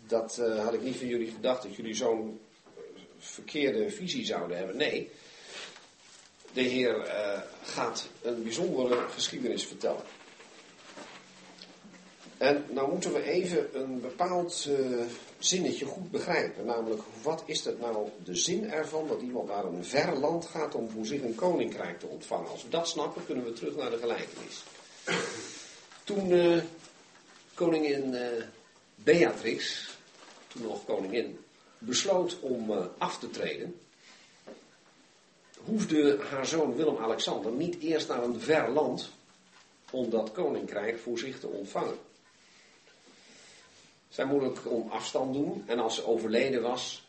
[0.07, 2.41] dat eh, had ik niet van jullie gedacht dat jullie zo'n
[3.19, 4.77] verkeerde visie zouden hebben.
[4.77, 5.11] Nee,
[6.53, 10.03] de Heer eh, gaat een bijzondere geschiedenis vertellen.
[12.39, 15.01] En nou moeten we even een bepaald uh,
[15.39, 16.65] zinnetje goed begrijpen.
[16.65, 20.75] Namelijk, wat is het nou de zin ervan dat iemand naar een ver land gaat
[20.75, 22.51] om voor zich een koninkrijk te ontvangen?
[22.51, 24.65] Als we dat snappen, kunnen we terug naar de gelijkenis.
[26.05, 26.63] Toen uh,
[27.55, 28.17] koningin
[28.95, 29.89] Beatrix,
[30.49, 31.39] toen nog koningin,
[31.79, 33.81] besloot om af te treden,
[35.69, 39.11] hoefde haar zoon Willem-Alexander niet eerst naar een ver land
[39.91, 41.99] om dat koninkrijk voor zich te ontvangen.
[44.09, 47.07] Zij moeilijk om afstand doen en als ze overleden was,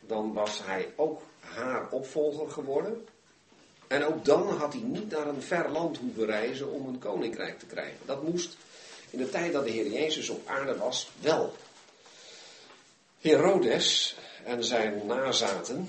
[0.00, 3.06] dan was hij ook haar opvolger geworden.
[3.86, 7.58] En ook dan had hij niet naar een ver land hoeven reizen om een koninkrijk
[7.58, 7.98] te krijgen.
[8.04, 8.56] Dat moest
[9.10, 11.54] in de tijd dat de Heer Jezus op aarde was wel.
[13.20, 15.88] Herodes en zijn nazaten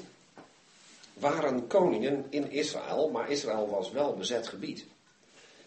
[1.22, 4.86] waren koningen in Israël, maar Israël was wel bezet gebied.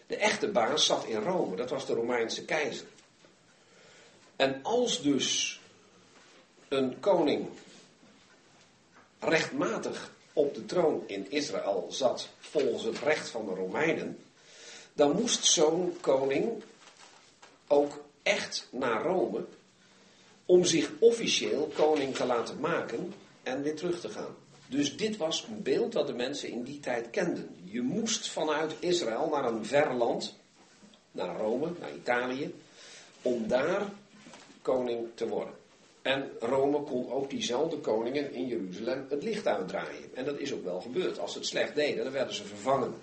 [0.07, 2.87] De echte baas zat in Rome, dat was de Romeinse keizer.
[4.37, 5.61] En als dus
[6.69, 7.49] een koning
[9.19, 14.19] rechtmatig op de troon in Israël zat volgens het recht van de Romeinen,
[14.93, 16.63] dan moest zo'n koning
[17.67, 19.45] ook echt naar Rome
[20.47, 24.37] om zich officieel koning te laten maken en weer terug te gaan.
[24.75, 27.57] Dus dit was een beeld dat de mensen in die tijd kenden.
[27.65, 30.35] Je moest vanuit Israël naar een ver land,
[31.11, 32.55] naar Rome, naar Italië,
[33.23, 33.83] om daar
[34.63, 35.55] koning te worden.
[36.03, 40.11] En Rome kon ook diezelfde koningen in Jeruzalem het licht uitdraaien.
[40.15, 41.19] En dat is ook wel gebeurd.
[41.19, 42.95] Als ze het slecht deden, dan werden ze vervangen.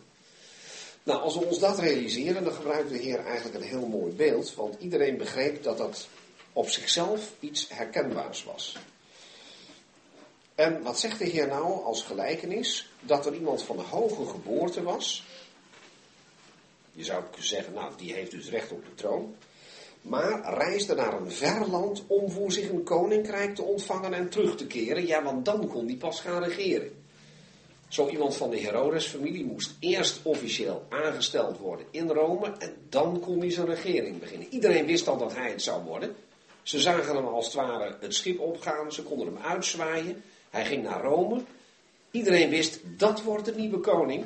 [1.04, 4.56] Nou, als we ons dat realiseren, dan gebruikt de Heer eigenlijk een heel mooi beeld.
[4.56, 6.08] Want iedereen begreep dat dat
[6.54, 8.76] op zichzelf iets herkenbaars was.
[10.62, 12.90] En wat zegt de Heer nou als gelijkenis?
[13.00, 15.24] Dat er iemand van hoge geboorte was.
[16.92, 19.36] Je zou zeggen, nou, die heeft dus recht op de troon.
[20.02, 24.56] Maar reisde naar een ver land om voor zich een koninkrijk te ontvangen en terug
[24.56, 25.08] te keren.
[25.08, 26.92] Ja, want dan kon hij pas gaan regeren.
[27.88, 33.40] Zo iemand van de Herodes-familie moest eerst officieel aangesteld worden in Rome en dan kon
[33.40, 34.48] hij zijn regering beginnen.
[34.50, 36.16] Iedereen wist al dat hij het zou worden.
[36.64, 40.24] Ze zagen hem als het ware het schip opgaan, ze konden hem uitzwaaien.
[40.52, 41.42] Hij ging naar Rome.
[42.12, 44.26] Iedereen wist, dat wordt de nieuwe koning.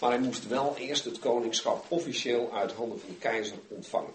[0.00, 4.12] Maar hij moest wel eerst het koningschap officieel uit handen van de keizer ontvangen.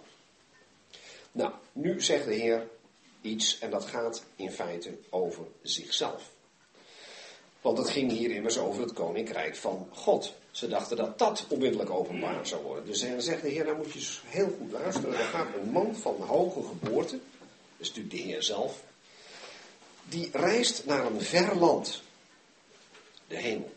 [1.31, 2.67] Nou, nu zegt de Heer
[3.21, 6.29] iets en dat gaat in feite over zichzelf.
[7.61, 10.33] Want het ging hier immers over het koninkrijk van God.
[10.51, 12.85] Ze dachten dat dat onmiddellijk openbaar zou worden.
[12.85, 15.13] Dus dan zegt de Heer, nou moet je heel goed luisteren.
[15.13, 17.21] Er gaat een man van hoge geboorte, dat
[17.77, 18.83] is natuurlijk de Heer zelf,
[20.09, 22.01] die reist naar een ver land,
[23.27, 23.73] de hemel,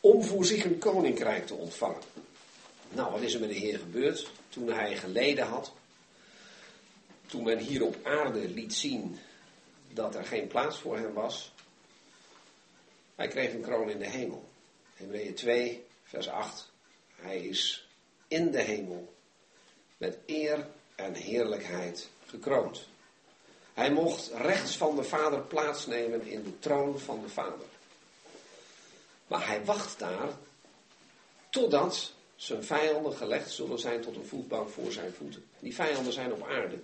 [0.00, 2.02] om voor zich een koninkrijk te ontvangen.
[2.88, 5.72] Nou, wat is er met de Heer gebeurd toen hij geleden had?
[7.26, 9.18] Toen men hier op aarde liet zien
[9.92, 11.52] dat er geen plaats voor hem was.
[13.14, 14.44] Hij kreeg een kroon in de hemel.
[14.94, 16.70] Hebreeën 2, vers 8.
[17.14, 17.88] Hij is
[18.28, 19.14] in de hemel
[19.96, 22.88] met eer en heerlijkheid gekroond.
[23.74, 27.66] Hij mocht rechts van de Vader plaatsnemen in de troon van de Vader.
[29.26, 30.28] Maar hij wacht daar
[31.50, 35.44] totdat zijn vijanden gelegd zullen zijn tot een voetbank voor zijn voeten.
[35.58, 36.78] Die vijanden zijn op aarde.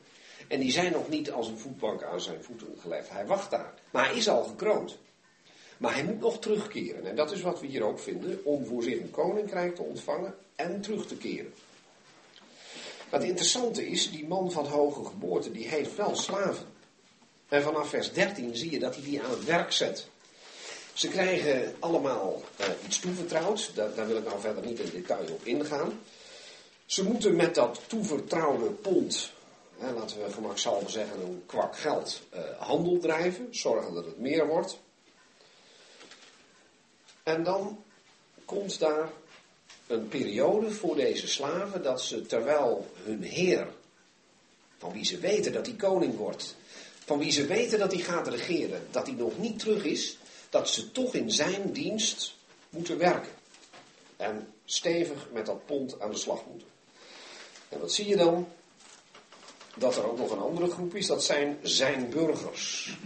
[0.49, 3.11] En die zijn nog niet als een voetbank aan zijn voeten gelegd.
[3.11, 3.75] Hij wacht daar.
[3.91, 4.99] Maar hij is al gekroond.
[5.77, 7.07] Maar hij moet nog terugkeren.
[7.07, 8.45] En dat is wat we hier ook vinden.
[8.45, 11.55] Om voor zich een koninkrijk te ontvangen en terug te keren.
[13.11, 16.67] Maar het interessante is, die man van hoge geboorte, die heeft wel slaven.
[17.51, 20.09] En vanaf vers 13 zie je dat hij die aan het werk zet.
[20.93, 23.71] Ze krijgen allemaal uh, iets toevertrouwd.
[23.75, 26.01] Daar, daar, wil ik nou verder niet in detail op ingaan.
[26.87, 29.33] Ze moeten met dat toevertrouwde pond,
[29.79, 33.49] hè, laten we gemakshalve zeggen een kwak geld, uh, handel drijven.
[33.51, 34.79] Zorgen dat het meer wordt.
[37.23, 37.85] En dan
[38.45, 39.11] komt daar
[39.87, 43.69] een periode voor deze slaven dat ze terwijl hun heer,
[44.79, 46.57] van wie ze weten dat hij koning wordt,
[47.11, 50.19] van wie ze weten dat hij gaat regeren, dat hij nog niet terug is,
[50.51, 52.35] dat ze toch in zijn dienst
[52.69, 53.33] moeten werken.
[54.17, 56.69] En stevig met dat pond aan de slag moeten.
[57.69, 58.49] En wat zie je dan?
[59.77, 62.97] Dat er ook nog een andere groep is, dat zijn zijn burgers.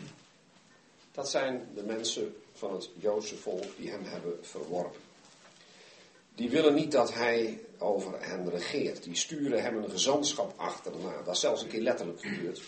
[1.13, 5.01] Dat zijn de mensen van het Joodse volk die hem hebben verworpen.
[6.35, 9.03] Die willen niet dat hij over hen regeert.
[9.03, 11.23] Die sturen hem een gezantschap achterna.
[11.25, 12.61] Dat is zelfs een keer letterlijk gebeurd.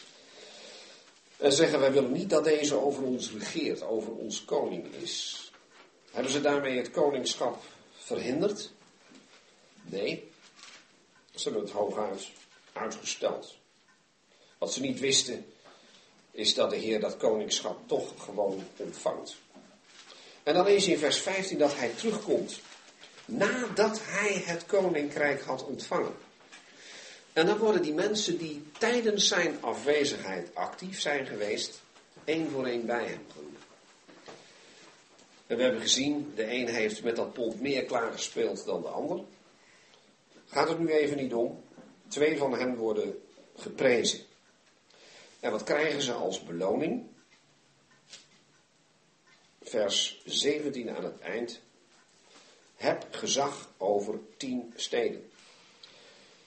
[1.37, 5.45] En zeggen wij willen niet dat deze over ons regeert, over ons koning is.
[6.11, 7.63] Hebben ze daarmee het koningschap
[7.93, 8.71] verhinderd?
[9.83, 10.31] Nee.
[11.35, 12.29] Ze hebben het hooguit
[12.73, 13.57] uitgesteld.
[14.59, 15.47] Wat ze niet wisten,
[16.31, 19.37] is dat de Heer dat koningschap toch gewoon ontvangt.
[20.43, 22.61] En dan lees je in vers 15 dat hij terugkomt.
[23.25, 26.15] Nadat hij het koninkrijk had ontvangen.
[27.37, 31.83] En dan worden die mensen die tijdens zijn afwezigheid actief zijn geweest,
[32.25, 33.61] één voor één bij hem geroepen.
[35.47, 39.21] En we hebben gezien, de een heeft met dat pond meer klaargespeeld dan de ander.
[40.47, 41.63] Gaat het nu even niet om.
[42.09, 43.23] Twee van hen worden
[43.57, 44.21] geprezen.
[45.41, 47.07] En wat krijgen ze als beloning?
[49.63, 51.61] Vers 17 aan het eind.
[52.77, 55.31] Heb gezag over tien steden.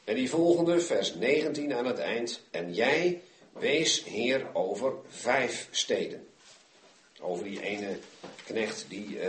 [0.10, 2.42] En die volgende, vers 19 aan het eind.
[2.52, 3.22] En jij
[3.54, 6.28] wees heer over vijf steden.
[7.22, 7.98] Over die ene
[8.46, 9.26] knecht die uh,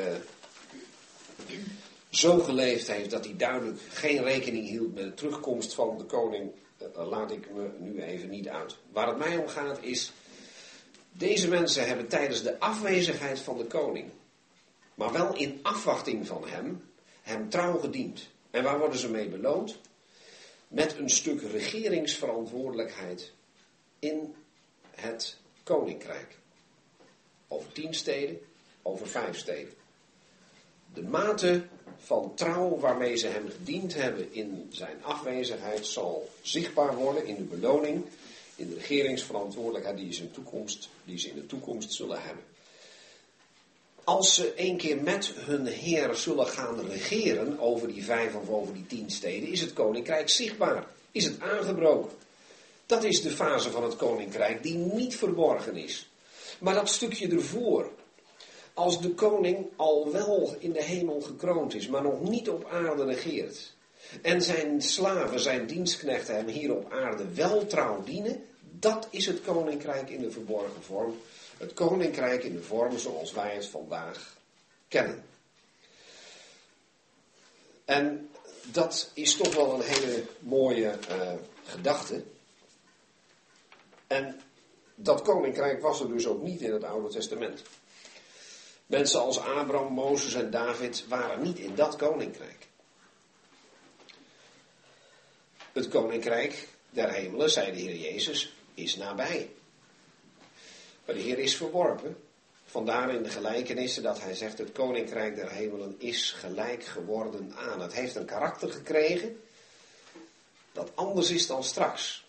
[2.11, 6.51] zo geleefd heeft dat hij duidelijk geen rekening hield met de terugkomst van de koning.
[6.83, 8.77] Uh, laat ik me nu even niet uit.
[8.93, 10.13] Waar het mij om gaat is.
[11.13, 14.11] Deze mensen hebben tijdens de afwezigheid van de koning,
[14.95, 16.83] maar wel in afwachting van hem,
[17.23, 18.29] hem trouw gediend.
[18.51, 19.79] En waar worden ze mee beloond?
[20.71, 23.33] Met een stuk regeringsverantwoordelijkheid
[23.99, 24.35] in
[24.91, 26.39] het koninkrijk.
[27.49, 28.39] Over tien steden,
[28.83, 29.73] over vijf steden.
[30.95, 31.67] De mate
[31.97, 37.43] van trouw waarmee ze hem gediend hebben in zijn afwezigheid zal zichtbaar worden in de
[37.43, 38.05] beloning,
[38.57, 42.45] in de regeringsverantwoordelijkheid die ze in, toekomst, die ze in de toekomst zullen hebben.
[44.05, 48.75] Als ze een keer met hun Heer zullen gaan regeren over die vijf of over
[48.75, 52.17] die tien steden, is het koninkrijk zichtbaar, is het aangebroken.
[52.87, 56.11] Dat is de fase van het koninkrijk die niet verborgen is.
[56.59, 57.91] Maar dat stukje ervoor,
[58.75, 63.05] als de koning al wel in de hemel gekroond is, maar nog niet op aarde
[63.05, 63.73] regeert,
[64.23, 69.41] en zijn slaven, zijn dienstknechten hem hier op aarde wel trouw dienen, dat is het
[69.41, 71.15] koninkrijk in de verborgen vorm.
[71.61, 74.37] Het koninkrijk in de vorm zoals wij het vandaag
[74.89, 75.25] kennen.
[77.85, 78.31] En
[78.63, 81.33] dat is toch wel een hele mooie uh,
[81.65, 82.25] gedachte.
[84.07, 84.41] En
[84.95, 87.63] dat koninkrijk was er dus ook niet in het Oude Testament.
[88.87, 92.69] Mensen als Abraham, Mozes en David waren niet in dat koninkrijk.
[95.73, 99.51] Het koninkrijk der hemelen, zei de Heer Jezus, is nabij.
[101.11, 102.17] Maar de Heer is verworpen.
[102.65, 107.81] Vandaar in de gelijkenissen dat hij zegt: Het koninkrijk der hemelen is gelijk geworden aan.
[107.81, 109.41] Het heeft een karakter gekregen
[110.73, 112.25] dat anders is dan straks.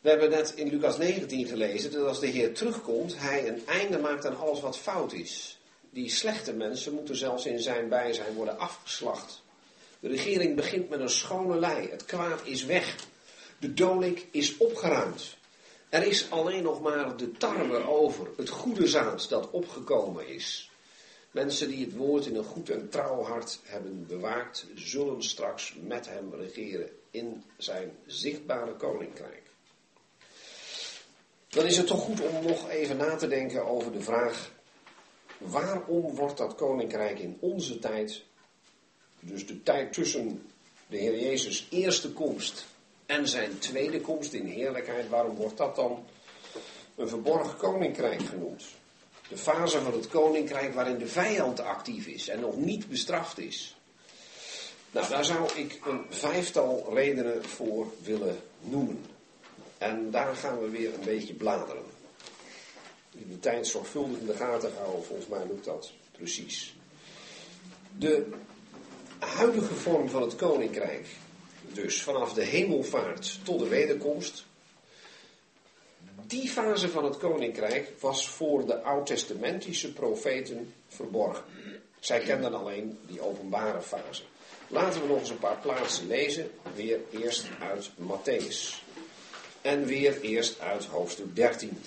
[0.00, 3.98] We hebben net in Lucas 19 gelezen dat als de Heer terugkomt, hij een einde
[3.98, 5.58] maakt aan alles wat fout is.
[5.90, 9.42] Die slechte mensen moeten zelfs in zijn bijzijn worden afgeslacht.
[9.98, 11.90] De regering begint met een schone lei.
[11.90, 12.96] Het kwaad is weg.
[13.58, 15.38] De dolik is opgeruimd.
[15.90, 20.70] Er is alleen nog maar de tarwe over, het goede zaad dat opgekomen is.
[21.30, 26.08] Mensen die het woord in een goed en trouw hart hebben bewaakt, zullen straks met
[26.08, 29.42] hem regeren in zijn zichtbare koninkrijk.
[31.48, 34.50] Dan is het toch goed om nog even na te denken over de vraag:
[35.38, 38.22] waarom wordt dat koninkrijk in onze tijd,
[39.20, 40.50] dus de tijd tussen
[40.86, 42.66] de Heer Jezus' eerste komst
[43.10, 46.04] en zijn tweede komst in heerlijkheid, waarom wordt dat dan
[46.96, 48.64] een verborgen koninkrijk genoemd?
[49.28, 53.76] De fase van het koninkrijk waarin de vijand actief is en nog niet bestraft is.
[54.90, 59.04] Nou, daar zou ik een vijftal redenen voor willen noemen.
[59.78, 61.84] En daar gaan we weer een beetje bladeren.
[63.10, 66.74] De tijd zorgvuldig in de gaten houden, volgens mij lukt dat precies.
[67.98, 68.26] De
[69.18, 71.06] huidige vorm van het koninkrijk,
[71.72, 74.44] dus vanaf de hemelvaart tot de wederkomst,
[76.26, 81.44] die fase van het koninkrijk was voor de oud-testamentische profeten verborgen.
[82.00, 84.22] Zij kenden alleen die openbare fase.
[84.68, 88.82] Laten we nog eens een paar plaatsen lezen, weer eerst uit Matthäus.
[89.60, 91.82] En weer eerst uit hoofdstuk 13.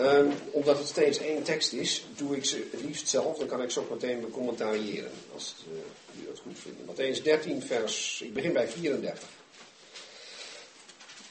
[0.00, 3.38] Um, omdat het steeds één tekst is, doe ik ze liefst zelf.
[3.38, 5.78] Dan kan ik zo meteen becommentariëren, als uh,
[6.12, 6.86] jullie dat goed vinden.
[6.86, 9.28] Matthäus 13, vers, ik begin bij 34.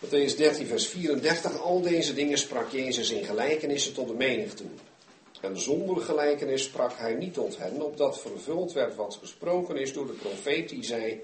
[0.06, 1.60] Matthäus 13, vers 34.
[1.60, 4.64] Al deze dingen sprak Jezus in gelijkenissen tot de menigte.
[5.42, 10.08] En zonder gelijkenis sprak hij niet tot hen, opdat vervuld werd wat gesproken is door
[10.08, 11.22] de profeet die zei: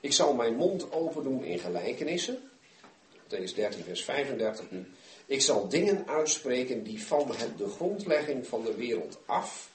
[0.00, 2.38] Ik zal mijn mond open doen in gelijkenissen.
[3.24, 4.86] Matthäus 13, vers 35 nu.
[5.26, 9.70] Ik zal dingen uitspreken die van de grondlegging van de wereld af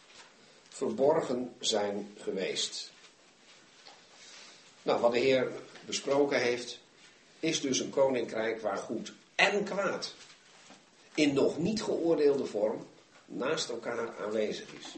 [0.69, 2.91] verborgen zijn geweest.
[4.81, 5.51] Nou, wat de Heer
[5.85, 6.79] besproken heeft,
[7.39, 10.13] is dus een koninkrijk waar goed en kwaad
[11.15, 12.87] in nog niet geoordeelde vorm
[13.25, 14.95] naast elkaar aanwezig is.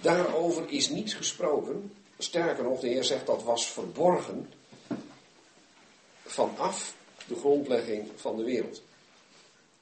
[0.00, 1.92] Daarover is niets gesproken.
[2.18, 4.52] Sterker nog, de Heer zegt dat was verborgen
[6.24, 6.94] vanaf
[7.26, 8.82] de grondlegging van de wereld.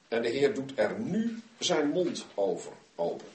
[0.09, 3.27] En de Heer doet er nu zijn mond over open.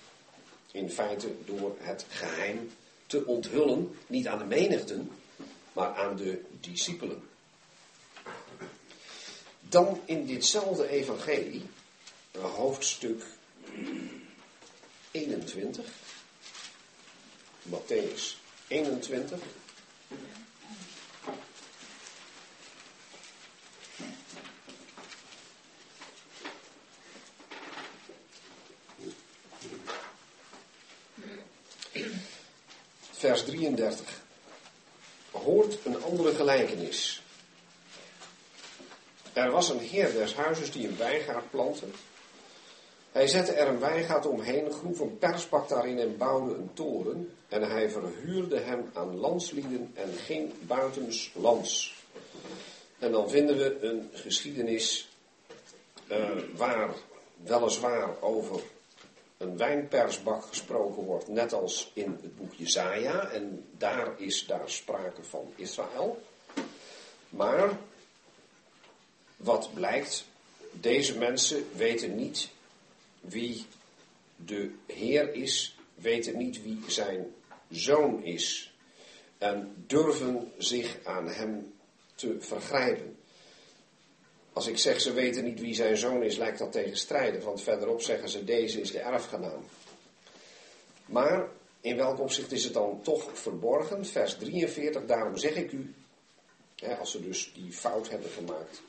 [0.71, 2.71] In feite door het geheim
[3.07, 5.11] te onthullen, niet aan de menigten,
[5.73, 7.29] maar aan de discipelen.
[9.61, 11.63] Dan in ditzelfde evangelie,
[12.41, 13.23] hoofdstuk
[15.11, 15.87] 21,
[17.63, 18.37] Matthäus
[18.69, 19.41] 21.
[33.45, 34.23] Vers 33.
[35.31, 37.23] Hoort een andere gelijkenis.
[39.33, 41.87] Er was een heer des huizes die een wijngaard plantte.
[43.13, 47.33] Hij zette er een wijngaard omheen, groef een persbak daarin en bouwde een toren.
[47.49, 51.95] En hij verhuurde hem aan landslieden en ging buitens lands.
[52.99, 55.09] En dan vinden we een geschiedenis
[56.11, 56.95] uh, waar
[57.37, 58.61] weliswaar over
[59.45, 63.29] een wijnpersbak gesproken wordt, net als in het boek Jezaja.
[63.29, 66.23] En daar is daar sprake van Israël.
[67.29, 67.79] Maar
[69.37, 70.25] wat blijkt,
[70.73, 72.49] deze mensen weten niet
[73.21, 73.67] wie
[74.37, 77.35] de Heer is, weten niet wie zijn
[77.71, 78.75] zoon is.
[79.39, 81.75] En durven zich aan hem
[82.15, 83.17] te vergrijpen.
[84.55, 88.01] Als ik zeg ze weten niet wie zijn zoon is, lijkt dat tegenstrijdig, want verderop
[88.01, 89.65] zeggen ze deze is de erfgenaam.
[91.07, 91.49] Maar
[91.81, 94.07] in welk opzicht is het dan toch verborgen?
[94.07, 95.95] Vers 43, daarom zeg ik u,
[96.77, 98.83] hè, als ze dus die fout hebben gemaakt,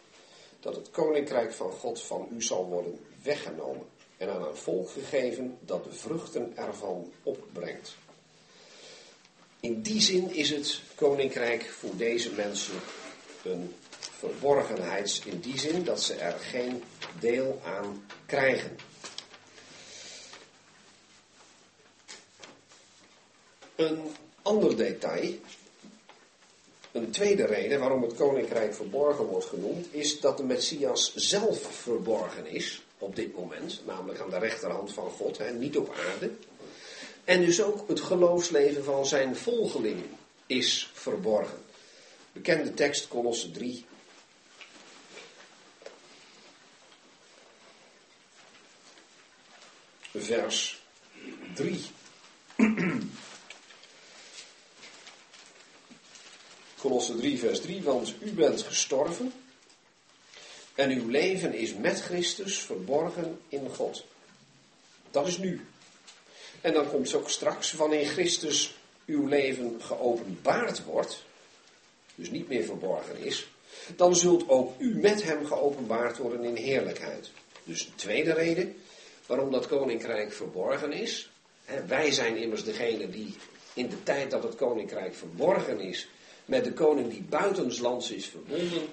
[0.59, 3.85] dat het koninkrijk van God van u zal worden weggenomen
[4.17, 7.95] en aan een volk gegeven dat de vruchten ervan opbrengt.
[9.59, 12.79] In die zin is het koninkrijk voor deze mensen
[13.43, 13.75] een
[14.29, 16.83] verborgenheid, in die zin dat ze er geen
[17.19, 18.77] deel aan krijgen.
[23.75, 24.01] Een
[24.41, 25.33] ander detail
[26.95, 32.47] een tweede reden waarom het koninkrijk verborgen wordt genoemd, is dat de Messias zelf verborgen
[32.47, 36.31] is op dit moment, namelijk aan de rechterhand van God, en niet op aarde.
[37.23, 40.09] En dus ook het geloofsleven van zijn volgelingen
[40.45, 41.57] is verborgen.
[42.31, 43.85] Bekende tekst, Kolosse 3.
[50.17, 50.81] Vers
[51.53, 51.79] 3.
[56.77, 59.33] Colosse 3, vers 3, want u bent gestorven
[60.75, 64.05] en uw leven is met Christus verborgen in God.
[65.11, 65.65] Dat is nu.
[66.61, 71.23] En dan komt ook straks, wanneer Christus uw leven geopenbaard wordt,
[72.15, 73.47] dus niet meer verborgen is,
[73.95, 77.31] dan zult ook u met hem geopenbaard worden in heerlijkheid.
[77.63, 78.75] Dus een tweede reden
[79.25, 81.29] waarom dat koninkrijk verborgen is.
[81.87, 83.35] wij zijn immers degene die
[83.73, 86.07] in de tijd dat het koninkrijk verborgen is,
[86.45, 88.87] met de koning die buitenslands is verbonden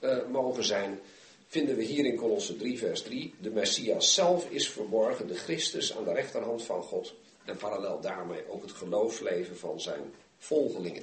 [0.00, 1.00] uh, mogen zijn,
[1.48, 3.34] vinden we hier in Colosse 3, vers 3.
[3.38, 7.14] De Messias zelf is verborgen, de Christus aan de rechterhand van God.
[7.44, 11.02] En parallel daarmee ook het geloofsleven van zijn volgelingen.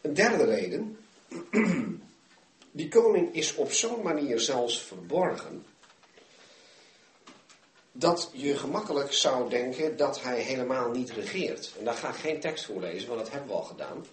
[0.00, 0.98] Een derde reden.
[2.70, 5.64] Die koning is op zo'n manier zelfs verborgen
[7.96, 11.72] dat je gemakkelijk zou denken dat hij helemaal niet regeert.
[11.78, 14.06] En daar ga ik geen tekst voor lezen, want dat hebben we al gedaan.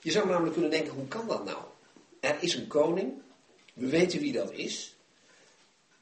[0.00, 1.58] Je zou namelijk kunnen denken, hoe kan dat nou?
[2.20, 3.22] Er is een koning,
[3.74, 4.96] we weten wie dat is.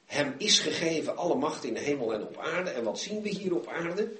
[0.07, 2.71] Hem is gegeven alle macht in de hemel en op aarde.
[2.71, 4.13] En wat zien we hier op aarde?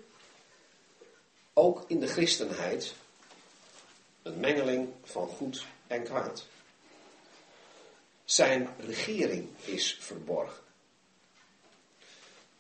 [1.53, 2.95] Ook in de christenheid
[4.23, 6.47] een mengeling van goed en kwaad.
[8.25, 10.70] Zijn regering is verborgen.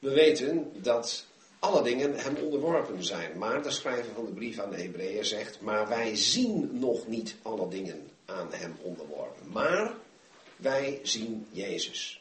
[0.01, 1.27] We weten dat
[1.59, 3.39] alle dingen hem onderworpen zijn.
[3.39, 7.35] Maar de schrijver van de brief aan de Hebreeën zegt, maar wij zien nog niet
[7.43, 9.51] alle dingen aan hem onderworpen.
[9.53, 9.95] Maar
[10.61, 12.21] Wij zien Jezus.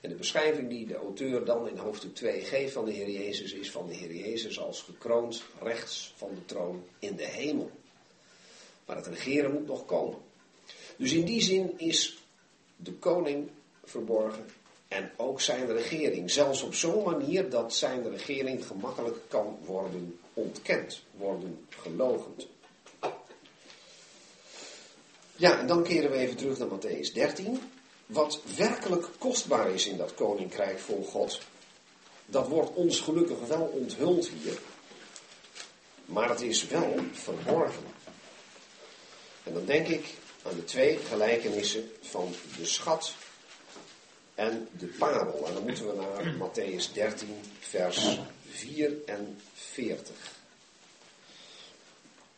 [0.00, 3.52] En de beschrijving die de auteur dan in hoofdstuk 2 geeft van de Heer Jezus
[3.52, 7.70] is van de Heer Jezus als gekroond rechts van de troon in de hemel.
[8.86, 10.18] Maar het regeren moet nog komen.
[10.96, 12.18] Dus in die zin is
[12.76, 13.48] de koning
[13.84, 14.46] verborgen
[14.90, 16.30] en ook zijn regering.
[16.30, 22.46] Zelfs op zo'n manier dat zijn regering gemakkelijk kan worden ontkend, worden gelogend.
[25.36, 27.60] Ja, en dan keren we even terug naar Matthäus 13.
[28.06, 31.40] Wat werkelijk kostbaar is in dat koninkrijk voor God,
[32.26, 34.58] dat wordt ons gelukkig wel onthuld hier.
[36.04, 37.84] Maar het is wel verborgen.
[39.42, 40.04] En dan denk ik
[40.42, 43.14] aan de twee gelijkenissen van de schat
[44.40, 45.46] en de parel.
[45.46, 47.28] En dan moeten we naar Matthäus 13,
[47.58, 48.18] vers
[48.48, 50.14] 44.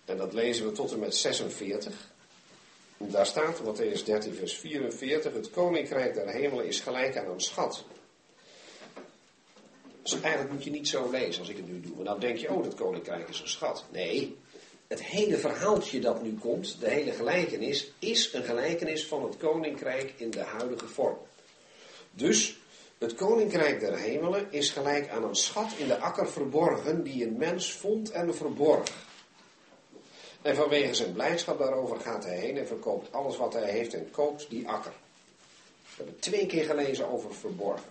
[0.04, 2.10] En dat lezen we tot en met 46.
[2.96, 7.84] Daar staat Matthäus 13, vers 44, het koninkrijk der hemelen is gelijk aan een schat.
[10.02, 11.96] Dus eigenlijk moet je niet zo lezen als ik het nu doe.
[11.96, 13.84] Maar dan denk je, oh, dat koninkrijk is een schat.
[13.90, 14.36] Nee,
[14.86, 20.12] het hele verhaaltje dat nu komt, de hele gelijkenis, is een gelijkenis van het koninkrijk
[20.16, 21.18] in de huidige vorm.
[22.12, 22.60] Dus
[22.98, 27.36] het koninkrijk der hemelen is gelijk aan een schat in de akker verborgen die een
[27.36, 28.90] mens vond en verborg.
[30.42, 34.10] En vanwege zijn blijdschap daarover gaat hij heen en verkoopt alles wat hij heeft en
[34.10, 34.92] koopt die akker.
[35.80, 37.90] We hebben twee keer gelezen over verborgen.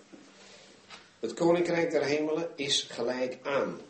[1.19, 3.81] Het koninkrijk der hemelen is gelijk aan.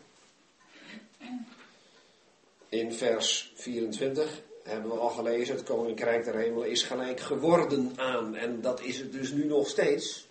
[2.68, 8.34] In vers 24 hebben we al gelezen, het koninkrijk der hemelen is gelijk geworden aan.
[8.34, 10.28] En dat is het dus nu nog steeds.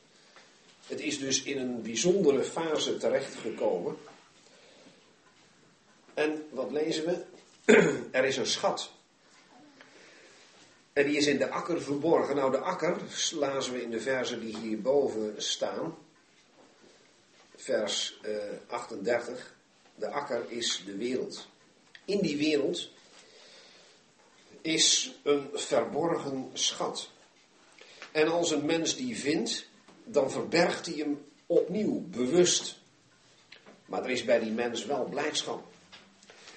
[0.88, 3.98] Het is dus in een bijzondere fase terechtgekomen.
[6.14, 7.24] En wat lezen we?
[8.12, 8.92] er is een schat.
[10.94, 12.36] En die is in de akker verborgen.
[12.36, 12.98] Nou, de akker
[13.34, 15.98] lazen we in de versen die hierboven staan.
[17.56, 18.34] Vers eh,
[18.68, 19.56] 38.
[19.96, 21.48] De akker is de wereld.
[22.06, 22.90] In die wereld
[24.62, 27.10] is een verborgen schat.
[28.12, 29.66] En als een mens die vindt,
[30.04, 32.80] dan verbergt hij hem opnieuw, bewust.
[33.86, 35.64] Maar er is bij die mens wel blijdschap.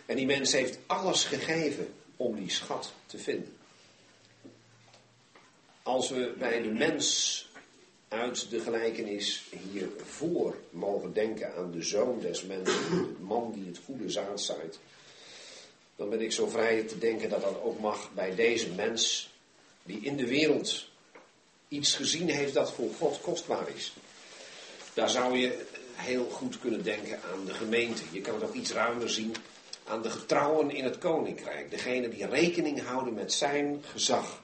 [0.06, 3.56] En die mens heeft alles gegeven om die schat te vinden.
[5.82, 7.48] Als we bij de mens
[8.08, 13.80] uit de gelijkenis hiervoor mogen denken aan de zoon des mensen, de man die het
[13.84, 14.78] goede zaad zaait,
[15.96, 19.32] dan ben ik zo vrij te denken dat dat ook mag bij deze mens
[19.82, 20.88] die in de wereld
[21.68, 23.94] iets gezien heeft dat voor God kostbaar is.
[24.94, 28.02] Daar zou je heel goed kunnen denken aan de gemeente.
[28.10, 29.34] Je kan het ook iets ruimer zien
[29.86, 31.70] aan de getrouwen in het koninkrijk.
[31.70, 34.42] Degene die rekening houden met zijn gezag.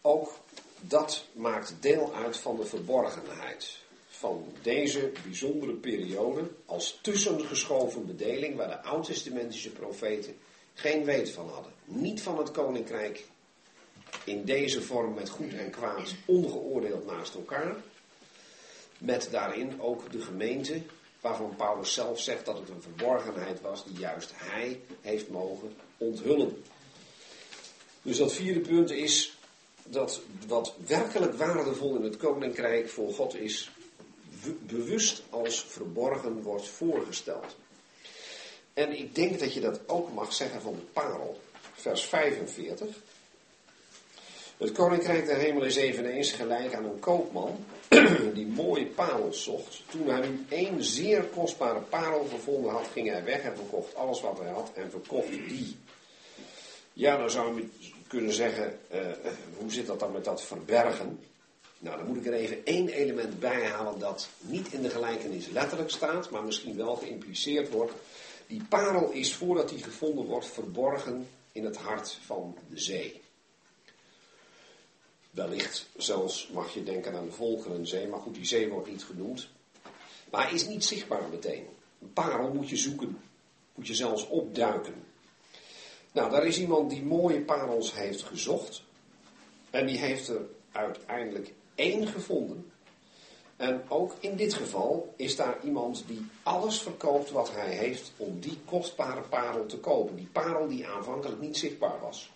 [0.00, 0.38] Ook
[0.80, 3.78] dat maakt deel uit van de verborgenheid
[4.18, 10.36] van deze bijzondere periode als tussengeschoven bedeling waar de oud-testamentische profeten
[10.74, 11.72] geen weet van hadden.
[11.84, 13.24] Niet van het koninkrijk
[14.24, 17.76] in deze vorm met goed en kwaad ongeoordeeld naast elkaar.
[18.98, 20.82] Met daarin ook de gemeente
[21.20, 26.62] waarvan Paulus zelf zegt dat het een verborgenheid was die juist hij heeft mogen onthullen.
[28.02, 29.38] Dus dat vierde punt is
[29.82, 33.70] dat wat werkelijk waardevol in het koninkrijk voor God is,
[34.60, 37.56] bewust als verborgen wordt voorgesteld.
[38.74, 41.40] En ik denk dat je dat ook mag zeggen van de parel,
[41.74, 42.86] vers 45.
[44.56, 47.64] Het koninkrijk der hemel is eveneens gelijk aan een koopman
[48.34, 49.82] die mooie parels zocht.
[49.90, 54.20] Toen hij nu één zeer kostbare parel gevonden had, ging hij weg en verkocht alles
[54.20, 55.76] wat hij had en verkocht die.
[56.92, 57.68] Ja, dan zou je
[58.06, 59.00] kunnen zeggen, uh,
[59.56, 61.20] hoe zit dat dan met dat verbergen?
[61.78, 65.46] Nou, dan moet ik er even één element bij halen dat niet in de gelijkenis
[65.46, 67.92] letterlijk staat, maar misschien wel geïmpliceerd wordt.
[68.46, 73.20] Die parel is voordat die gevonden wordt verborgen in het hart van de zee.
[75.30, 79.48] Wellicht zelfs mag je denken aan de Volkerenzee, maar goed, die zee wordt niet genoemd.
[80.30, 81.66] Maar is niet zichtbaar meteen.
[82.02, 83.20] Een parel moet je zoeken,
[83.74, 84.94] moet je zelfs opduiken.
[86.12, 88.82] Nou, daar is iemand die mooie parels heeft gezocht.
[89.70, 90.40] En die heeft er
[90.72, 92.70] uiteindelijk één gevonden.
[93.56, 98.40] En ook in dit geval is daar iemand die alles verkoopt wat hij heeft om
[98.40, 100.16] die kostbare parel te kopen.
[100.16, 102.30] Die parel die aanvankelijk niet zichtbaar was.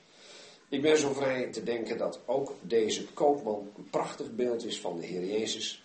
[0.69, 5.01] Ik ben zo vrij te denken dat ook deze koopman een prachtig beeld is van
[5.01, 5.83] de Heer Jezus.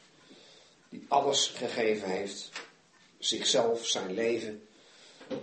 [0.90, 2.50] Die alles gegeven heeft,
[3.18, 4.68] zichzelf, zijn leven,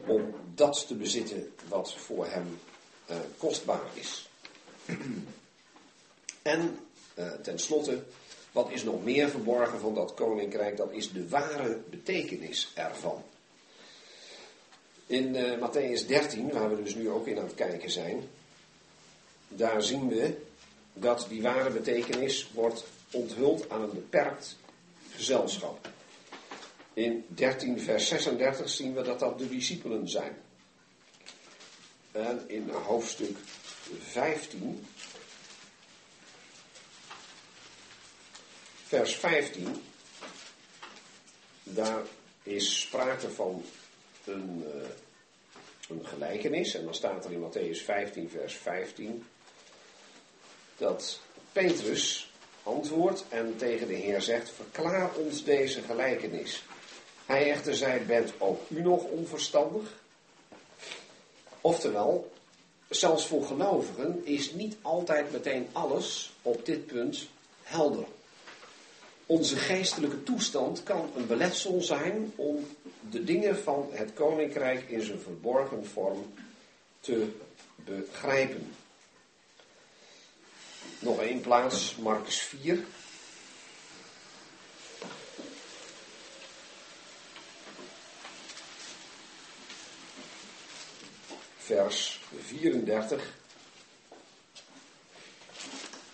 [0.07, 2.59] om dat te bezitten wat voor hem
[3.11, 4.29] uh, kostbaar is.
[6.43, 6.79] En
[7.15, 8.03] uh, tenslotte,
[8.53, 10.77] wat is nog meer verborgen van dat koninkrijk?
[10.77, 13.23] Dat is de ware betekenis ervan.
[15.07, 18.23] In uh, Matthäus 13, waar we dus nu ook in aan het kijken zijn,
[19.49, 20.37] daar zien we
[20.93, 24.57] dat die ware betekenis wordt onthuld aan een beperkt
[25.11, 25.89] gezelschap.
[26.95, 30.37] In 13 vers 36 zien we dat dat de discipelen zijn.
[32.13, 33.37] En in hoofdstuk
[33.99, 34.87] 15,
[38.93, 39.82] vers 15,
[41.62, 42.03] daar
[42.43, 43.64] is sprake van
[44.24, 44.88] een, uh,
[45.88, 46.74] een gelijkenis.
[46.74, 49.26] En dan staat er in Matthäus 15, vers 15,
[50.76, 51.20] dat
[51.53, 52.30] Petrus
[52.62, 56.62] antwoordt en tegen de Heer zegt, verklaar ons deze gelijkenis.
[57.26, 60.03] Hij echter zei, bent ook u nog onverstandig?
[61.61, 62.32] Oftewel,
[62.88, 67.26] zelfs voor gelovigen is niet altijd meteen alles op dit punt
[67.62, 68.07] helder.
[69.33, 72.66] Onze geestelijke toestand kan een beletsel zijn om
[73.11, 76.33] de dingen van het koninkrijk in zijn verborgen vorm
[77.01, 77.28] te
[77.76, 78.74] begrijpen.
[80.99, 82.85] Nog één plaats, Marcus 4.
[91.57, 93.35] Vers 34.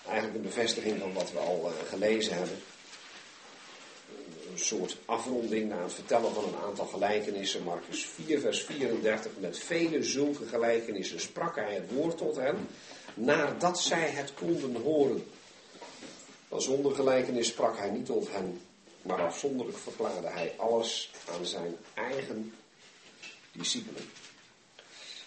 [0.06, 2.58] Eigenlijk een bevestiging van wat we al uh, gelezen hebben.
[4.58, 7.62] Een soort afronding na het vertellen van een aantal gelijkenissen.
[7.62, 9.32] Marcus 4, vers 34.
[9.38, 12.68] Met vele zulke gelijkenissen sprak hij het woord tot hen
[13.14, 15.26] nadat zij het konden horen.
[16.56, 18.60] Zonder gelijkenis sprak hij niet tot hen,
[19.02, 22.54] maar afzonderlijk verklaarde hij alles aan zijn eigen
[23.52, 24.02] discipelen.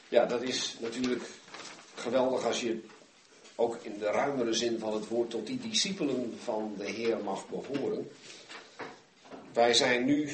[0.09, 1.23] Ja, dat is natuurlijk
[1.95, 2.79] geweldig als je
[3.55, 7.45] ook in de ruimere zin van het woord tot die discipelen van de Heer mag
[7.47, 8.11] behoren.
[9.53, 10.29] Wij zijn nu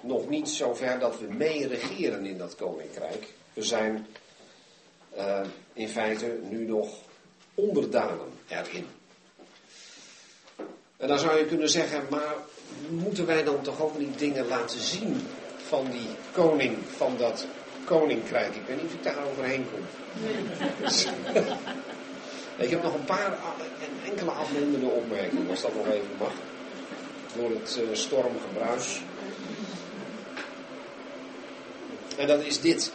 [0.00, 3.26] nog niet zover dat we mee regeren in dat koninkrijk.
[3.52, 4.06] We zijn
[5.16, 5.40] uh,
[5.72, 6.88] in feite nu nog
[7.54, 8.86] onderdanen erin.
[10.96, 12.34] En dan zou je kunnen zeggen, maar
[12.88, 15.26] moeten wij dan toch ook niet dingen laten zien
[15.66, 17.46] van die koning, van dat
[17.84, 18.54] koninkrijk?
[18.54, 19.80] Ik weet niet of ik daar overheen kom.
[22.64, 23.38] ik heb nog een paar
[24.04, 26.32] enkele afrondende opmerkingen, als dat nog even mag.
[27.36, 29.00] Door het uh, stormgebruis.
[32.16, 32.92] En dat is dit.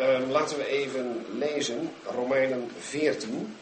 [0.00, 3.56] Uh, laten we even lezen, Romeinen 14.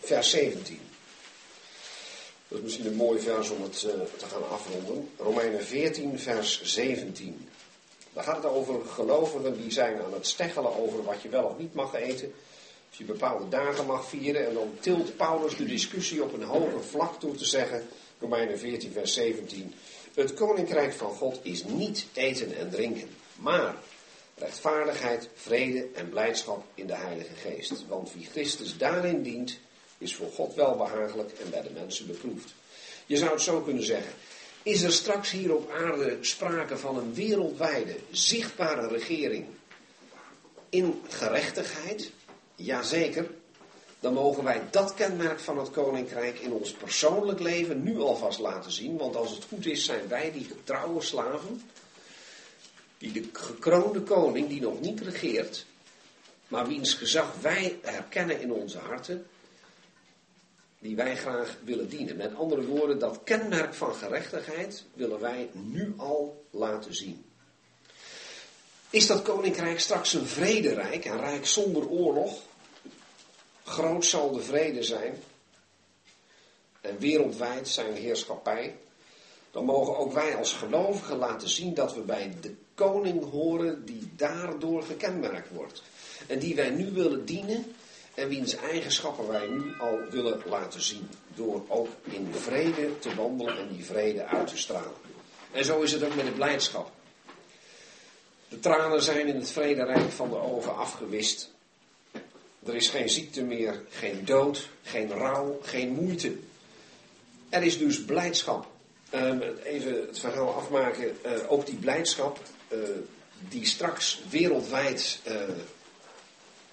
[0.00, 0.89] Vers 17.
[2.84, 5.10] Een mooi vers om het uh, te gaan afronden.
[5.18, 7.48] Romeinen 14, vers 17.
[8.12, 11.58] Daar gaat het over gelovigen die zijn aan het steggelen over wat je wel of
[11.58, 12.32] niet mag eten.
[12.88, 14.46] Als je bepaalde dagen mag vieren.
[14.46, 17.88] En dan tilt Paulus de discussie op een hoger vlak toe te zeggen.
[18.20, 19.74] Romeinen 14, vers 17.
[20.14, 23.08] Het koninkrijk van God is niet eten en drinken.
[23.36, 23.74] Maar
[24.34, 27.86] rechtvaardigheid, vrede en blijdschap in de Heilige Geest.
[27.88, 29.58] Want wie Christus daarin dient,
[29.98, 32.52] is voor God welbehagelijk en bij de mensen beproefd.
[33.10, 34.12] Je zou het zo kunnen zeggen.
[34.62, 39.46] Is er straks hier op aarde sprake van een wereldwijde, zichtbare regering
[40.68, 42.10] in gerechtigheid?
[42.54, 43.30] Jazeker.
[44.00, 48.72] Dan mogen wij dat kenmerk van het koninkrijk in ons persoonlijk leven nu alvast laten
[48.72, 48.96] zien.
[48.96, 51.62] Want als het goed is, zijn wij die getrouwe slaven,
[52.98, 55.66] die de gekroonde koning, die nog niet regeert,
[56.48, 59.26] maar wiens gezag wij herkennen in onze harten,
[60.80, 62.16] die wij graag willen dienen.
[62.16, 67.24] Met andere woorden, dat kenmerk van gerechtigheid willen wij nu al laten zien.
[68.90, 72.42] Is dat koninkrijk straks een vrederijk, een rijk zonder oorlog?
[73.64, 75.14] Groot zal de vrede zijn
[76.80, 78.76] en wereldwijd zijn heerschappij.
[79.50, 84.12] Dan mogen ook wij als gelovigen laten zien dat we bij de koning horen die
[84.16, 85.82] daardoor gekenmerkt wordt.
[86.26, 87.74] En die wij nu willen dienen
[88.14, 91.08] en wiens eigenschappen wij nu al willen laten zien.
[91.34, 94.92] Door ook in vrede te wandelen en die vrede uit te stralen.
[95.52, 96.90] En zo is het ook met de blijdschap.
[98.48, 101.50] De tranen zijn in het vrederijk van de ogen afgewist.
[102.66, 106.36] Er is geen ziekte meer, geen dood, geen rouw, geen moeite.
[107.48, 108.66] Er is dus blijdschap.
[109.14, 111.16] Um, even het verhaal afmaken.
[111.26, 112.38] Uh, ook die blijdschap,
[112.68, 112.78] uh,
[113.48, 115.34] die straks wereldwijd uh,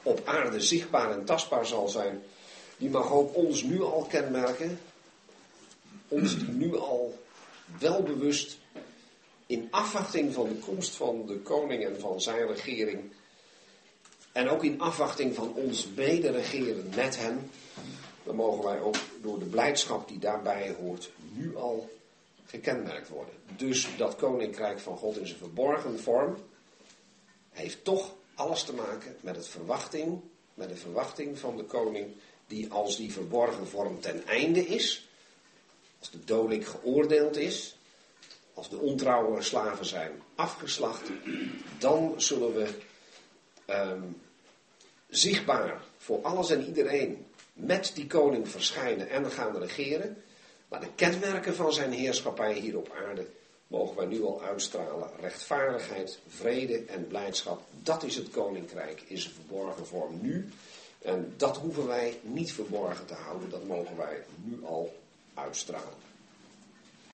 [0.07, 2.23] op aarde zichtbaar en tastbaar zal zijn,
[2.77, 4.79] die mag ook ons nu al kenmerken.
[6.07, 7.19] ons die nu al
[7.79, 8.57] wel bewust
[9.45, 13.11] in afwachting van de komst van de koning en van zijn regering
[14.31, 17.49] en ook in afwachting van ons mederegeren met hem,
[18.23, 21.89] dan mogen wij ook door de blijdschap die daarbij hoort nu al
[22.45, 23.33] gekenmerkt worden.
[23.57, 26.37] Dus dat koninkrijk van God in zijn verborgen vorm
[27.49, 30.21] heeft toch alles te maken met het verwachting,
[30.53, 32.15] met de verwachting van de koning
[32.47, 35.09] die als die verborgen vorm ten einde is,
[35.99, 37.77] als de dolik geoordeeld is,
[38.53, 41.09] als de ontrouwe slaven zijn afgeslacht,
[41.79, 42.69] dan zullen we
[43.65, 44.03] ehm,
[45.09, 50.23] zichtbaar voor alles en iedereen met die koning verschijnen en gaan regeren.
[50.67, 53.27] Maar de kenmerken van zijn heerschappij hier op aarde
[53.67, 55.09] mogen wij nu al uitstralen.
[55.19, 57.61] Rechtvaardigheid, vrede en blijdschap.
[57.83, 60.49] Dat is het koninkrijk in zijn verborgen vorm nu.
[61.01, 63.49] En dat hoeven wij niet verborgen te houden.
[63.49, 64.95] Dat mogen wij nu al
[65.33, 66.06] uitstralen.